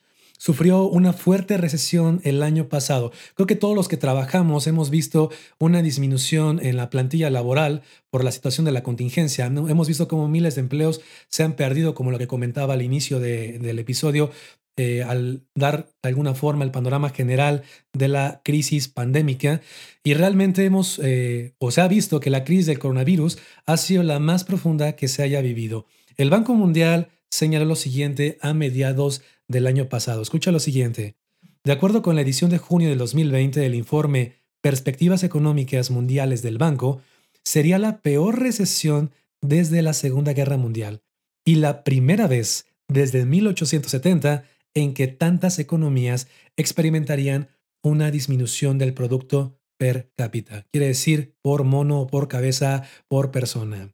Sufrió 0.44 0.82
una 0.82 1.14
fuerte 1.14 1.56
recesión 1.56 2.20
el 2.22 2.42
año 2.42 2.68
pasado. 2.68 3.12
Creo 3.34 3.46
que 3.46 3.56
todos 3.56 3.74
los 3.74 3.88
que 3.88 3.96
trabajamos 3.96 4.66
hemos 4.66 4.90
visto 4.90 5.30
una 5.58 5.80
disminución 5.80 6.60
en 6.62 6.76
la 6.76 6.90
plantilla 6.90 7.30
laboral 7.30 7.80
por 8.10 8.24
la 8.24 8.30
situación 8.30 8.66
de 8.66 8.72
la 8.72 8.82
contingencia. 8.82 9.46
Hemos 9.46 9.88
visto 9.88 10.06
cómo 10.06 10.28
miles 10.28 10.56
de 10.56 10.60
empleos 10.60 11.00
se 11.30 11.44
han 11.44 11.54
perdido, 11.56 11.94
como 11.94 12.10
lo 12.10 12.18
que 12.18 12.26
comentaba 12.26 12.74
al 12.74 12.82
inicio 12.82 13.20
del 13.20 13.78
episodio, 13.78 14.32
eh, 14.76 15.02
al 15.02 15.46
dar 15.54 15.88
de 16.02 16.10
alguna 16.10 16.34
forma 16.34 16.64
el 16.64 16.72
panorama 16.72 17.08
general 17.08 17.62
de 17.94 18.08
la 18.08 18.42
crisis 18.44 18.88
pandémica. 18.88 19.62
Y 20.02 20.12
realmente 20.12 20.66
hemos, 20.66 21.00
eh, 21.02 21.54
o 21.56 21.70
se 21.70 21.80
ha 21.80 21.88
visto 21.88 22.20
que 22.20 22.28
la 22.28 22.44
crisis 22.44 22.66
del 22.66 22.78
coronavirus 22.78 23.38
ha 23.64 23.78
sido 23.78 24.02
la 24.02 24.18
más 24.18 24.44
profunda 24.44 24.94
que 24.94 25.08
se 25.08 25.22
haya 25.22 25.40
vivido. 25.40 25.86
El 26.18 26.28
Banco 26.28 26.52
Mundial 26.52 27.08
señaló 27.30 27.64
lo 27.64 27.76
siguiente 27.76 28.38
a 28.42 28.54
mediados 28.54 29.22
del 29.48 29.66
año 29.66 29.88
pasado. 29.88 30.22
Escucha 30.22 30.52
lo 30.52 30.60
siguiente. 30.60 31.16
De 31.64 31.72
acuerdo 31.72 32.02
con 32.02 32.14
la 32.14 32.22
edición 32.22 32.50
de 32.50 32.58
junio 32.58 32.88
del 32.88 32.98
2020 32.98 33.60
del 33.60 33.74
informe 33.74 34.34
Perspectivas 34.60 35.22
Económicas 35.22 35.90
Mundiales 35.90 36.42
del 36.42 36.58
Banco, 36.58 37.00
sería 37.44 37.78
la 37.78 38.00
peor 38.00 38.40
recesión 38.40 39.12
desde 39.40 39.82
la 39.82 39.92
Segunda 39.92 40.32
Guerra 40.32 40.56
Mundial 40.56 41.02
y 41.44 41.56
la 41.56 41.84
primera 41.84 42.26
vez 42.26 42.66
desde 42.88 43.26
1870 43.26 44.44
en 44.74 44.94
que 44.94 45.06
tantas 45.06 45.58
economías 45.58 46.28
experimentarían 46.56 47.48
una 47.82 48.10
disminución 48.10 48.78
del 48.78 48.94
Producto 48.94 49.58
per 49.76 50.10
cápita, 50.16 50.66
quiere 50.72 50.86
decir 50.86 51.36
por 51.42 51.64
mono, 51.64 52.06
por 52.06 52.28
cabeza, 52.28 52.84
por 53.08 53.30
persona. 53.30 53.92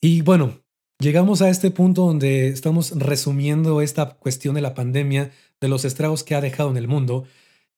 Y 0.00 0.20
bueno, 0.22 0.62
Llegamos 1.00 1.42
a 1.42 1.48
este 1.48 1.70
punto 1.70 2.06
donde 2.06 2.48
estamos 2.48 2.90
resumiendo 2.98 3.82
esta 3.82 4.16
cuestión 4.16 4.56
de 4.56 4.62
la 4.62 4.74
pandemia, 4.74 5.30
de 5.60 5.68
los 5.68 5.84
estragos 5.84 6.24
que 6.24 6.34
ha 6.34 6.40
dejado 6.40 6.70
en 6.70 6.76
el 6.76 6.88
mundo. 6.88 7.24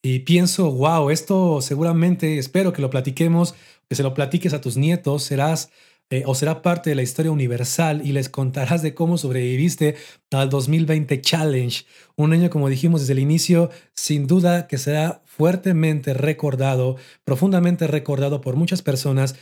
Y 0.02 0.20
pienso, 0.20 0.72
wow, 0.72 1.10
esto 1.10 1.60
seguramente, 1.60 2.38
espero 2.38 2.72
que 2.72 2.80
lo 2.80 2.88
platiquemos, 2.88 3.54
que 3.90 3.94
se 3.94 4.02
lo 4.02 4.14
platiques 4.14 4.54
a 4.54 4.62
tus 4.62 4.78
nietos, 4.78 5.22
serás 5.24 5.70
eh, 6.08 6.22
o 6.24 6.34
será 6.34 6.62
parte 6.62 6.88
de 6.88 6.96
la 6.96 7.02
historia 7.02 7.30
universal 7.30 8.00
y 8.04 8.12
les 8.12 8.30
contarás 8.30 8.80
de 8.80 8.94
cómo 8.94 9.18
sobreviviste 9.18 9.96
al 10.30 10.48
2020 10.48 11.20
Challenge, 11.20 11.84
un 12.16 12.32
año 12.32 12.48
como 12.48 12.70
dijimos 12.70 13.02
desde 13.02 13.12
el 13.12 13.18
inicio, 13.18 13.70
sin 13.94 14.26
duda 14.26 14.66
que 14.66 14.78
será 14.78 15.20
fuertemente 15.26 16.14
recordado, 16.14 16.96
profundamente 17.24 17.86
recordado 17.86 18.40
por 18.40 18.56
muchas 18.56 18.80
personas 18.80 19.36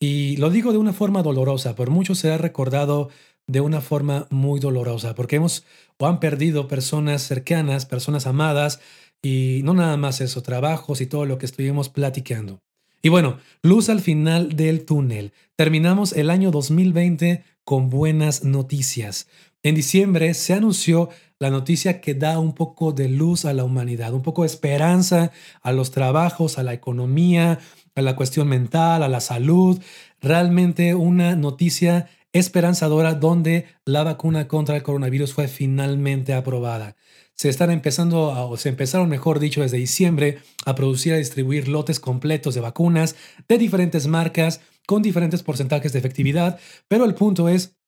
y 0.00 0.36
lo 0.36 0.50
digo 0.50 0.72
de 0.72 0.78
una 0.78 0.92
forma 0.92 1.22
dolorosa, 1.22 1.74
por 1.74 1.90
muchos 1.90 2.18
será 2.18 2.38
recordado 2.38 3.10
de 3.46 3.60
una 3.60 3.80
forma 3.80 4.26
muy 4.30 4.60
dolorosa, 4.60 5.14
porque 5.14 5.36
hemos 5.36 5.64
o 5.98 6.06
han 6.06 6.20
perdido 6.20 6.68
personas 6.68 7.22
cercanas, 7.22 7.86
personas 7.86 8.26
amadas, 8.26 8.80
y 9.22 9.60
no 9.64 9.74
nada 9.74 9.96
más 9.96 10.20
eso, 10.20 10.42
trabajos 10.42 11.00
y 11.00 11.06
todo 11.06 11.24
lo 11.24 11.38
que 11.38 11.46
estuvimos 11.46 11.88
platicando. 11.88 12.60
Y 13.02 13.10
bueno, 13.10 13.38
luz 13.62 13.88
al 13.88 14.00
final 14.00 14.56
del 14.56 14.84
túnel. 14.84 15.32
Terminamos 15.56 16.12
el 16.12 16.30
año 16.30 16.50
2020 16.50 17.44
con 17.64 17.90
buenas 17.90 18.44
noticias. 18.44 19.28
En 19.64 19.74
diciembre 19.74 20.34
se 20.34 20.52
anunció 20.52 21.08
la 21.38 21.48
noticia 21.48 22.02
que 22.02 22.12
da 22.12 22.38
un 22.38 22.54
poco 22.54 22.92
de 22.92 23.08
luz 23.08 23.46
a 23.46 23.54
la 23.54 23.64
humanidad, 23.64 24.12
un 24.12 24.20
poco 24.20 24.42
de 24.42 24.48
esperanza 24.48 25.32
a 25.62 25.72
los 25.72 25.90
trabajos, 25.90 26.58
a 26.58 26.62
la 26.62 26.74
economía, 26.74 27.58
a 27.94 28.02
la 28.02 28.14
cuestión 28.14 28.46
mental, 28.46 29.02
a 29.02 29.08
la 29.08 29.20
salud. 29.20 29.80
Realmente 30.20 30.94
una 30.94 31.34
noticia 31.34 32.10
esperanzadora 32.34 33.14
donde 33.14 33.64
la 33.86 34.04
vacuna 34.04 34.48
contra 34.48 34.76
el 34.76 34.82
coronavirus 34.82 35.32
fue 35.32 35.48
finalmente 35.48 36.34
aprobada. 36.34 36.94
Se 37.34 37.48
están 37.48 37.70
empezando, 37.70 38.50
o 38.50 38.58
se 38.58 38.68
empezaron, 38.68 39.08
mejor 39.08 39.38
dicho, 39.38 39.62
desde 39.62 39.78
diciembre 39.78 40.40
a 40.66 40.74
producir 40.74 41.12
y 41.12 41.14
a 41.14 41.18
distribuir 41.18 41.68
lotes 41.68 42.00
completos 42.00 42.54
de 42.54 42.60
vacunas 42.60 43.16
de 43.48 43.56
diferentes 43.56 44.08
marcas 44.08 44.60
con 44.86 45.00
diferentes 45.00 45.42
porcentajes 45.42 45.94
de 45.94 46.00
efectividad, 46.00 46.60
pero 46.86 47.06
el 47.06 47.14
punto 47.14 47.48
es 47.48 47.78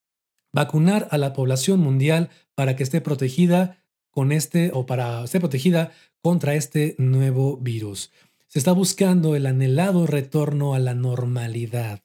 vacunar 0.57 1.07
a 1.11 1.19
la 1.19 1.35
población 1.35 1.81
mundial 1.81 2.31
para 2.55 2.77
que 2.77 2.83
esté 2.83 3.03
protegida 3.03 3.85
con 4.11 4.33
este 4.33 4.71
o 4.73 4.87
para 4.87 5.23
esté 5.25 5.39
protegida 5.39 5.93
contra 6.23 6.55
este 6.55 6.95
nuevo 6.97 7.59
virus. 7.59 8.11
Se 8.47 8.59
está 8.59 8.73
buscando 8.73 9.37
el 9.37 9.45
anhelado 9.45 10.07
retorno 10.07 10.73
a 10.73 10.79
la 10.79 10.95
normalidad 10.95 12.01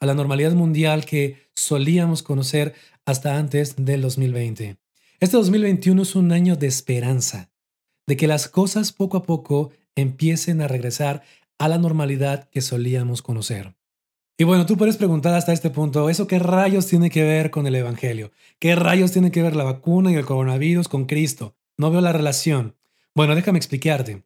a 0.00 0.06
la 0.06 0.14
normalidad 0.14 0.52
mundial 0.54 1.04
que 1.04 1.36
solíamos 1.54 2.24
conocer 2.24 2.74
hasta 3.04 3.38
antes 3.38 3.76
del 3.76 4.02
2020. 4.02 4.76
Este 5.20 5.36
2021 5.36 6.02
es 6.02 6.16
un 6.16 6.32
año 6.32 6.56
de 6.56 6.66
esperanza, 6.66 7.52
de 8.08 8.16
que 8.16 8.26
las 8.26 8.48
cosas 8.48 8.90
poco 8.90 9.18
a 9.18 9.22
poco 9.22 9.70
empiecen 9.94 10.60
a 10.60 10.66
regresar 10.66 11.22
a 11.56 11.68
la 11.68 11.78
normalidad 11.78 12.48
que 12.50 12.62
solíamos 12.62 13.22
conocer. 13.22 13.76
Y 14.38 14.44
bueno, 14.44 14.64
tú 14.66 14.76
puedes 14.76 14.96
preguntar 14.96 15.34
hasta 15.34 15.52
este 15.52 15.70
punto, 15.70 16.08
¿eso 16.08 16.26
qué 16.26 16.38
rayos 16.38 16.86
tiene 16.86 17.10
que 17.10 17.22
ver 17.22 17.50
con 17.50 17.66
el 17.66 17.74
Evangelio? 17.74 18.32
¿Qué 18.58 18.74
rayos 18.74 19.12
tiene 19.12 19.30
que 19.30 19.42
ver 19.42 19.54
la 19.54 19.64
vacuna 19.64 20.10
y 20.10 20.14
el 20.14 20.24
coronavirus 20.24 20.88
con 20.88 21.04
Cristo? 21.04 21.54
No 21.76 21.90
veo 21.90 22.00
la 22.00 22.12
relación. 22.12 22.74
Bueno, 23.14 23.34
déjame 23.34 23.58
explicarte. 23.58 24.22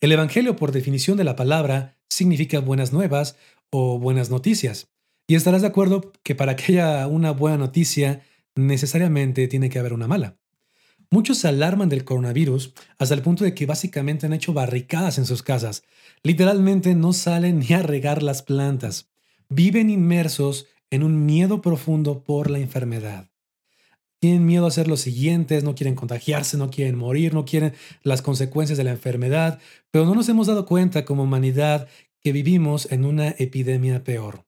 El 0.00 0.12
Evangelio, 0.12 0.56
por 0.56 0.72
definición 0.72 1.18
de 1.18 1.24
la 1.24 1.36
palabra, 1.36 1.98
significa 2.08 2.60
buenas 2.60 2.92
nuevas 2.92 3.36
o 3.68 3.98
buenas 3.98 4.30
noticias. 4.30 4.88
Y 5.26 5.34
estarás 5.34 5.60
de 5.60 5.68
acuerdo 5.68 6.10
que 6.22 6.34
para 6.34 6.56
que 6.56 6.72
haya 6.72 7.06
una 7.06 7.32
buena 7.32 7.58
noticia, 7.58 8.22
necesariamente 8.54 9.46
tiene 9.46 9.68
que 9.68 9.78
haber 9.78 9.92
una 9.92 10.08
mala. 10.08 10.38
Muchos 11.10 11.38
se 11.38 11.48
alarman 11.48 11.88
del 11.88 12.04
coronavirus 12.04 12.72
hasta 12.98 13.14
el 13.14 13.22
punto 13.22 13.44
de 13.44 13.52
que 13.52 13.66
básicamente 13.66 14.26
han 14.26 14.32
hecho 14.32 14.52
barricadas 14.52 15.18
en 15.18 15.26
sus 15.26 15.42
casas. 15.42 15.82
Literalmente 16.22 16.94
no 16.94 17.12
salen 17.12 17.58
ni 17.58 17.72
a 17.74 17.82
regar 17.82 18.22
las 18.22 18.42
plantas. 18.42 19.09
Viven 19.52 19.90
inmersos 19.90 20.68
en 20.90 21.02
un 21.02 21.26
miedo 21.26 21.60
profundo 21.60 22.22
por 22.22 22.50
la 22.50 22.60
enfermedad. 22.60 23.30
Tienen 24.20 24.46
miedo 24.46 24.64
a 24.64 24.68
hacer 24.68 24.86
los 24.86 25.00
siguientes, 25.00 25.64
no 25.64 25.74
quieren 25.74 25.96
contagiarse, 25.96 26.56
no 26.56 26.70
quieren 26.70 26.96
morir, 26.96 27.34
no 27.34 27.44
quieren 27.44 27.74
las 28.04 28.22
consecuencias 28.22 28.78
de 28.78 28.84
la 28.84 28.92
enfermedad, 28.92 29.58
pero 29.90 30.04
no 30.06 30.14
nos 30.14 30.28
hemos 30.28 30.46
dado 30.46 30.66
cuenta 30.66 31.04
como 31.04 31.24
humanidad 31.24 31.88
que 32.20 32.30
vivimos 32.30 32.92
en 32.92 33.04
una 33.04 33.30
epidemia 33.38 34.04
peor 34.04 34.46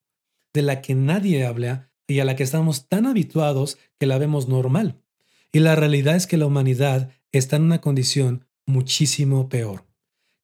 de 0.54 0.62
la 0.62 0.82
que 0.82 0.94
nadie 0.94 1.46
habla 1.46 1.90
y 2.06 2.20
a 2.20 2.24
la 2.24 2.36
que 2.36 2.44
estamos 2.44 2.88
tan 2.88 3.06
habituados 3.06 3.78
que 3.98 4.06
la 4.06 4.18
vemos 4.18 4.48
normal. 4.48 5.02
Y 5.50 5.58
la 5.58 5.74
realidad 5.74 6.14
es 6.14 6.26
que 6.28 6.36
la 6.36 6.46
humanidad 6.46 7.10
está 7.32 7.56
en 7.56 7.62
una 7.62 7.80
condición 7.80 8.46
muchísimo 8.66 9.48
peor. 9.48 9.84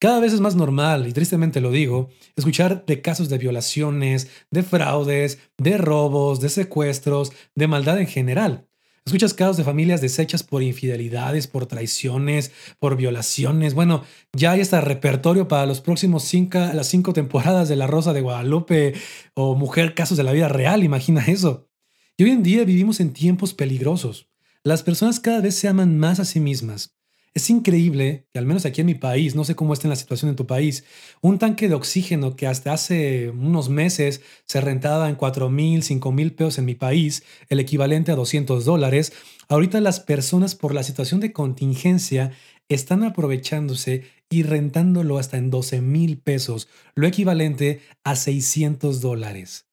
Cada 0.01 0.21
vez 0.21 0.33
es 0.33 0.41
más 0.41 0.55
normal, 0.55 1.09
y 1.09 1.13
tristemente 1.13 1.61
lo 1.61 1.73
digo, 1.73 2.09
escuchar 2.37 2.87
de 2.87 3.01
casos 3.03 3.29
de 3.29 3.39
violaciones, 3.39 4.29
de 4.51 4.63
fraudes, 4.63 5.41
de 5.57 5.77
robos, 5.77 6.39
de 6.39 6.51
secuestros, 6.51 7.33
de 7.57 7.67
maldad 7.67 7.99
en 7.99 8.07
general. 8.07 8.69
Escuchas 9.05 9.35
casos 9.35 9.57
de 9.57 9.65
familias 9.65 10.01
deshechas 10.01 10.45
por 10.45 10.63
infidelidades, 10.63 11.49
por 11.49 11.67
traiciones, 11.67 12.53
por 12.79 12.97
violaciones. 12.97 13.75
Bueno, 13.75 14.05
ya 14.33 14.53
hay 14.53 14.61
hasta 14.61 14.81
repertorio 14.83 15.49
para 15.49 15.67
los 15.67 15.81
próximos 15.81 16.25
cinco, 16.25 16.59
las 16.59 16.87
cinco 16.87 17.13
temporadas 17.13 17.69
de 17.69 17.77
La 17.77 17.87
Rosa 17.87 18.13
de 18.13 18.21
Guadalupe 18.21 18.95
o 19.35 19.57
Mujer 19.57 19.95
Casos 19.95 20.17
de 20.17 20.25
la 20.25 20.33
Vida 20.33 20.49
Real, 20.49 20.85
imagina 20.85 21.25
eso. 21.27 21.71
Y 22.17 22.25
hoy 22.25 22.31
en 22.31 22.43
día 22.43 22.65
vivimos 22.65 23.01
en 23.01 23.13
tiempos 23.13 23.55
peligrosos. 23.55 24.29
Las 24.63 24.83
personas 24.83 25.19
cada 25.19 25.41
vez 25.41 25.57
se 25.57 25.69
aman 25.69 25.99
más 25.99 26.21
a 26.21 26.25
sí 26.25 26.39
mismas. 26.39 26.98
Es 27.39 27.51
increíble 27.51 28.27
que 28.33 28.41
al 28.41 28.47
menos 28.47 28.67
aquí 28.67 28.81
en 28.81 28.89
mi 28.89 28.97
país, 28.97 29.37
no 29.37 29.45
sé 29.45 29.55
cómo 29.55 29.73
está 29.73 29.87
la 29.87 29.95
situación 29.95 30.29
en 30.29 30.35
tu 30.35 30.49
país, 30.49 30.83
un 31.21 31.39
tanque 31.39 31.69
de 31.69 31.77
oxígeno 31.77 32.35
que 32.35 32.49
hasta 32.49 32.73
hace 32.73 33.31
unos 33.31 33.69
meses 33.69 34.23
se 34.45 34.61
rentaba 34.61 35.09
en 35.09 35.15
4 35.15 35.49
mil, 35.49 35.85
5 35.85 36.11
mil 36.11 36.33
pesos 36.33 36.59
en 36.59 36.65
mi 36.65 36.75
país, 36.75 37.23
el 37.49 37.61
equivalente 37.61 38.11
a 38.11 38.17
200 38.17 38.65
dólares, 38.65 39.13
ahorita 39.49 39.81
las 39.81 40.01
personas 40.01 40.57
por 40.57 40.75
la 40.75 40.83
situación 40.83 41.21
de 41.21 41.33
contingencia 41.33 42.33
están 42.69 43.05
aprovechándose 43.05 44.03
y 44.29 44.43
rentándolo 44.43 45.17
hasta 45.17 45.37
en 45.37 45.51
12 45.51 45.81
mil 45.81 46.19
pesos, 46.19 46.67
lo 46.97 47.07
equivalente 47.07 47.83
a 48.03 48.17
600 48.17 49.01
dólares. 49.01 49.69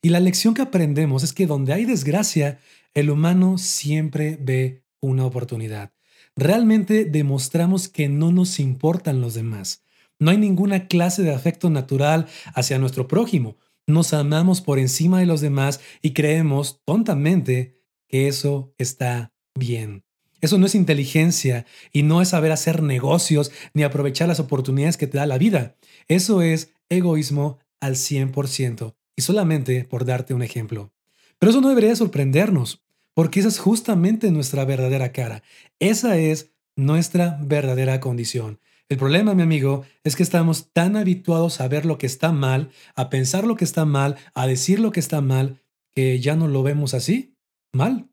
Y 0.00 0.08
la 0.08 0.20
lección 0.20 0.54
que 0.54 0.62
aprendemos 0.62 1.22
es 1.22 1.34
que 1.34 1.46
donde 1.46 1.74
hay 1.74 1.84
desgracia, 1.84 2.60
el 2.94 3.10
humano 3.10 3.58
siempre 3.58 4.38
ve 4.40 4.84
una 5.02 5.26
oportunidad 5.26 5.92
realmente 6.36 7.04
demostramos 7.04 7.88
que 7.88 8.08
no 8.08 8.32
nos 8.32 8.60
importan 8.60 9.20
los 9.20 9.34
demás. 9.34 9.84
No 10.18 10.30
hay 10.30 10.36
ninguna 10.36 10.86
clase 10.86 11.22
de 11.22 11.34
afecto 11.34 11.70
natural 11.70 12.26
hacia 12.54 12.78
nuestro 12.78 13.08
prójimo. 13.08 13.56
Nos 13.86 14.12
amamos 14.12 14.60
por 14.60 14.78
encima 14.78 15.18
de 15.18 15.26
los 15.26 15.40
demás 15.40 15.80
y 16.02 16.12
creemos 16.12 16.80
tontamente 16.84 17.80
que 18.06 18.28
eso 18.28 18.74
está 18.78 19.32
bien. 19.54 20.04
Eso 20.40 20.58
no 20.58 20.66
es 20.66 20.74
inteligencia 20.74 21.66
y 21.92 22.02
no 22.02 22.22
es 22.22 22.28
saber 22.28 22.52
hacer 22.52 22.82
negocios 22.82 23.50
ni 23.74 23.82
aprovechar 23.82 24.28
las 24.28 24.40
oportunidades 24.40 24.96
que 24.96 25.06
te 25.06 25.18
da 25.18 25.26
la 25.26 25.38
vida. 25.38 25.76
Eso 26.08 26.42
es 26.42 26.72
egoísmo 26.88 27.58
al 27.80 27.94
100% 27.94 28.94
y 29.16 29.22
solamente 29.22 29.84
por 29.84 30.04
darte 30.04 30.34
un 30.34 30.42
ejemplo. 30.42 30.92
Pero 31.38 31.50
eso 31.50 31.60
no 31.60 31.68
debería 31.68 31.96
sorprendernos 31.96 32.82
porque 33.20 33.40
esa 33.40 33.50
es 33.50 33.58
justamente 33.58 34.30
nuestra 34.30 34.64
verdadera 34.64 35.12
cara. 35.12 35.42
Esa 35.78 36.16
es 36.16 36.54
nuestra 36.74 37.38
verdadera 37.42 38.00
condición. 38.00 38.60
El 38.88 38.96
problema, 38.96 39.34
mi 39.34 39.42
amigo, 39.42 39.84
es 40.04 40.16
que 40.16 40.22
estamos 40.22 40.72
tan 40.72 40.96
habituados 40.96 41.60
a 41.60 41.68
ver 41.68 41.84
lo 41.84 41.98
que 41.98 42.06
está 42.06 42.32
mal, 42.32 42.70
a 42.94 43.10
pensar 43.10 43.44
lo 43.44 43.56
que 43.56 43.66
está 43.66 43.84
mal, 43.84 44.16
a 44.32 44.46
decir 44.46 44.80
lo 44.80 44.90
que 44.90 45.00
está 45.00 45.20
mal, 45.20 45.60
que 45.94 46.18
ya 46.18 46.34
no 46.34 46.48
lo 46.48 46.62
vemos 46.62 46.94
así, 46.94 47.36
mal. 47.74 48.08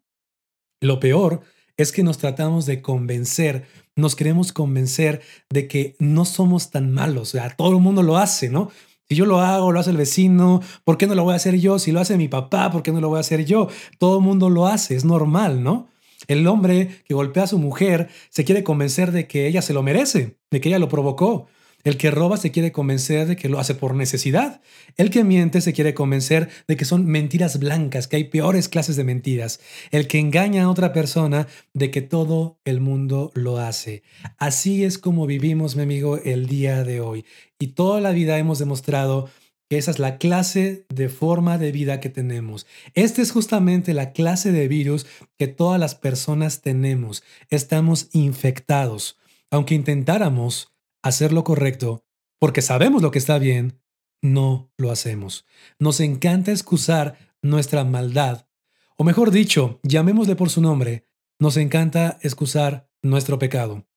Lo 0.81 0.99
peor 0.99 1.39
es 1.77 1.93
que 1.93 2.03
nos 2.03 2.17
tratamos 2.17 2.65
de 2.65 2.81
convencer, 2.81 3.65
nos 3.95 4.13
queremos 4.13 4.51
convencer 4.51 5.21
de 5.49 5.69
que 5.69 5.95
no 5.99 6.25
somos 6.25 6.69
tan 6.69 6.91
malos, 6.91 7.29
o 7.29 7.31
sea, 7.37 7.55
todo 7.55 7.77
el 7.77 7.81
mundo 7.81 8.03
lo 8.03 8.17
hace, 8.17 8.49
¿no? 8.49 8.71
Si 9.09 9.15
yo 9.15 9.25
lo 9.25 9.39
hago, 9.39 9.71
lo 9.71 9.79
hace 9.79 9.91
el 9.91 9.97
vecino, 9.97 10.61
¿por 10.83 10.97
qué 10.97 11.07
no 11.07 11.15
lo 11.15 11.23
voy 11.23 11.31
a 11.31 11.37
hacer 11.37 11.57
yo? 11.59 11.79
Si 11.79 11.93
lo 11.93 12.01
hace 12.01 12.17
mi 12.17 12.27
papá, 12.27 12.69
¿por 12.71 12.83
qué 12.83 12.91
no 12.91 12.99
lo 12.99 13.07
voy 13.07 13.17
a 13.17 13.21
hacer 13.21 13.45
yo? 13.45 13.69
Todo 13.99 14.17
el 14.17 14.23
mundo 14.23 14.49
lo 14.49 14.67
hace, 14.67 14.95
es 14.95 15.05
normal, 15.05 15.63
¿no? 15.63 15.87
El 16.27 16.45
hombre 16.45 17.03
que 17.05 17.13
golpea 17.13 17.43
a 17.43 17.47
su 17.47 17.57
mujer 17.57 18.09
se 18.29 18.43
quiere 18.43 18.63
convencer 18.63 19.13
de 19.13 19.25
que 19.25 19.47
ella 19.47 19.61
se 19.61 19.73
lo 19.73 19.81
merece, 19.81 20.35
de 20.51 20.59
que 20.59 20.67
ella 20.67 20.79
lo 20.79 20.89
provocó. 20.89 21.47
El 21.87 21.95
que 21.95 22.11
roba 22.11 22.35
se 22.35 22.51
quiere 22.51 22.73
convencer 22.73 23.27
de 23.27 23.37
que 23.37 23.47
lo 23.47 23.61
hace 23.61 23.73
por 23.73 23.95
necesidad. 23.95 24.59
El 24.97 25.09
que 25.09 25.23
miente 25.23 25.61
se 25.61 25.71
quiere 25.71 25.93
convencer 25.93 26.49
de 26.67 26.75
que 26.75 26.83
son 26.83 27.05
mentiras 27.05 27.59
blancas, 27.59 28.09
que 28.09 28.17
hay 28.17 28.25
peores 28.25 28.67
clases 28.67 28.97
de 28.97 29.05
mentiras. 29.05 29.61
El 29.91 30.05
que 30.07 30.19
engaña 30.19 30.63
a 30.63 30.69
otra 30.69 30.91
persona 30.91 31.47
de 31.73 31.89
que 31.89 32.01
todo 32.01 32.59
el 32.65 32.81
mundo 32.81 33.31
lo 33.35 33.59
hace. 33.59 34.03
Así 34.37 34.83
es 34.83 34.97
como 34.97 35.27
vivimos, 35.27 35.77
mi 35.77 35.83
amigo, 35.83 36.17
el 36.17 36.47
día 36.47 36.83
de 36.83 36.99
hoy. 36.99 37.23
Y 37.57 37.67
toda 37.67 38.01
la 38.01 38.11
vida 38.11 38.37
hemos 38.37 38.59
demostrado 38.59 39.29
que 39.69 39.77
esa 39.77 39.91
es 39.91 39.99
la 39.99 40.17
clase 40.17 40.85
de 40.89 41.07
forma 41.07 41.57
de 41.57 41.71
vida 41.71 42.01
que 42.01 42.09
tenemos. 42.09 42.67
Esta 42.95 43.21
es 43.21 43.31
justamente 43.31 43.93
la 43.93 44.11
clase 44.11 44.51
de 44.51 44.67
virus 44.67 45.05
que 45.37 45.47
todas 45.47 45.79
las 45.79 45.95
personas 45.95 46.61
tenemos. 46.61 47.23
Estamos 47.49 48.09
infectados. 48.11 49.17
Aunque 49.49 49.75
intentáramos 49.75 50.73
hacer 51.01 51.33
lo 51.33 51.43
correcto, 51.43 52.05
porque 52.39 52.61
sabemos 52.61 53.01
lo 53.01 53.11
que 53.11 53.19
está 53.19 53.39
bien, 53.39 53.79
no 54.21 54.71
lo 54.77 54.91
hacemos. 54.91 55.45
Nos 55.79 55.99
encanta 55.99 56.51
excusar 56.51 57.17
nuestra 57.41 57.83
maldad, 57.83 58.47
o 58.97 59.03
mejor 59.03 59.31
dicho, 59.31 59.79
llamémosle 59.83 60.35
por 60.35 60.49
su 60.49 60.61
nombre, 60.61 61.05
nos 61.39 61.55
encanta 61.57 62.17
excusar 62.21 62.89
nuestro 63.03 63.37
pecado. 63.37 63.87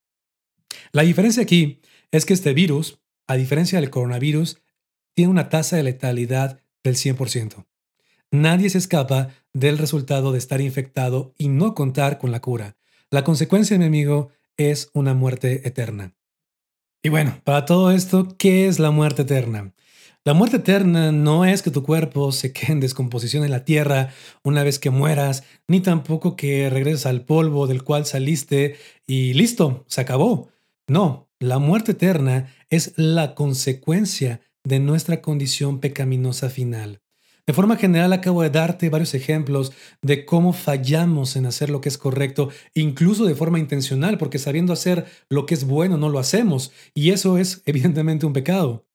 La 0.92 1.02
diferencia 1.02 1.42
aquí 1.42 1.80
es 2.10 2.26
que 2.26 2.34
este 2.34 2.52
virus, 2.52 3.00
a 3.26 3.36
diferencia 3.36 3.80
del 3.80 3.90
coronavirus, 3.90 4.58
tiene 5.14 5.30
una 5.30 5.48
tasa 5.48 5.76
de 5.76 5.84
letalidad 5.84 6.60
del 6.84 6.96
100%. 6.96 7.66
Nadie 8.30 8.70
se 8.70 8.78
escapa 8.78 9.30
del 9.52 9.78
resultado 9.78 10.32
de 10.32 10.38
estar 10.38 10.60
infectado 10.60 11.34
y 11.36 11.48
no 11.48 11.74
contar 11.74 12.18
con 12.18 12.30
la 12.30 12.40
cura. 12.40 12.76
La 13.10 13.24
consecuencia, 13.24 13.78
mi 13.78 13.86
amigo, 13.86 14.30
es 14.56 14.90
una 14.92 15.14
muerte 15.14 15.66
eterna. 15.66 16.14
Y 17.02 17.08
bueno, 17.08 17.40
para 17.44 17.64
todo 17.64 17.90
esto, 17.90 18.36
¿qué 18.36 18.66
es 18.66 18.78
la 18.78 18.90
muerte 18.90 19.22
eterna? 19.22 19.72
La 20.22 20.34
muerte 20.34 20.58
eterna 20.58 21.12
no 21.12 21.46
es 21.46 21.62
que 21.62 21.70
tu 21.70 21.82
cuerpo 21.82 22.30
se 22.30 22.52
quede 22.52 22.72
en 22.72 22.80
descomposición 22.80 23.42
en 23.42 23.50
la 23.50 23.64
tierra 23.64 24.10
una 24.42 24.62
vez 24.62 24.78
que 24.78 24.90
mueras, 24.90 25.44
ni 25.66 25.80
tampoco 25.80 26.36
que 26.36 26.68
regreses 26.68 27.06
al 27.06 27.24
polvo 27.24 27.66
del 27.66 27.84
cual 27.84 28.04
saliste 28.04 28.76
y 29.06 29.32
listo, 29.32 29.84
se 29.88 30.02
acabó. 30.02 30.50
No, 30.86 31.30
la 31.38 31.58
muerte 31.58 31.92
eterna 31.92 32.54
es 32.68 32.92
la 32.96 33.34
consecuencia 33.34 34.42
de 34.62 34.78
nuestra 34.78 35.22
condición 35.22 35.80
pecaminosa 35.80 36.50
final. 36.50 37.00
De 37.46 37.52
forma 37.52 37.76
general 37.76 38.12
acabo 38.12 38.42
de 38.42 38.50
darte 38.50 38.90
varios 38.90 39.14
ejemplos 39.14 39.72
de 40.02 40.24
cómo 40.24 40.52
fallamos 40.52 41.36
en 41.36 41.46
hacer 41.46 41.70
lo 41.70 41.80
que 41.80 41.88
es 41.88 41.98
correcto, 41.98 42.50
incluso 42.74 43.24
de 43.24 43.34
forma 43.34 43.58
intencional, 43.58 44.18
porque 44.18 44.38
sabiendo 44.38 44.72
hacer 44.72 45.06
lo 45.28 45.46
que 45.46 45.54
es 45.54 45.64
bueno 45.64 45.96
no 45.96 46.08
lo 46.08 46.18
hacemos, 46.18 46.72
y 46.94 47.10
eso 47.10 47.38
es 47.38 47.62
evidentemente 47.66 48.26
un 48.26 48.32
pecado. 48.32 48.86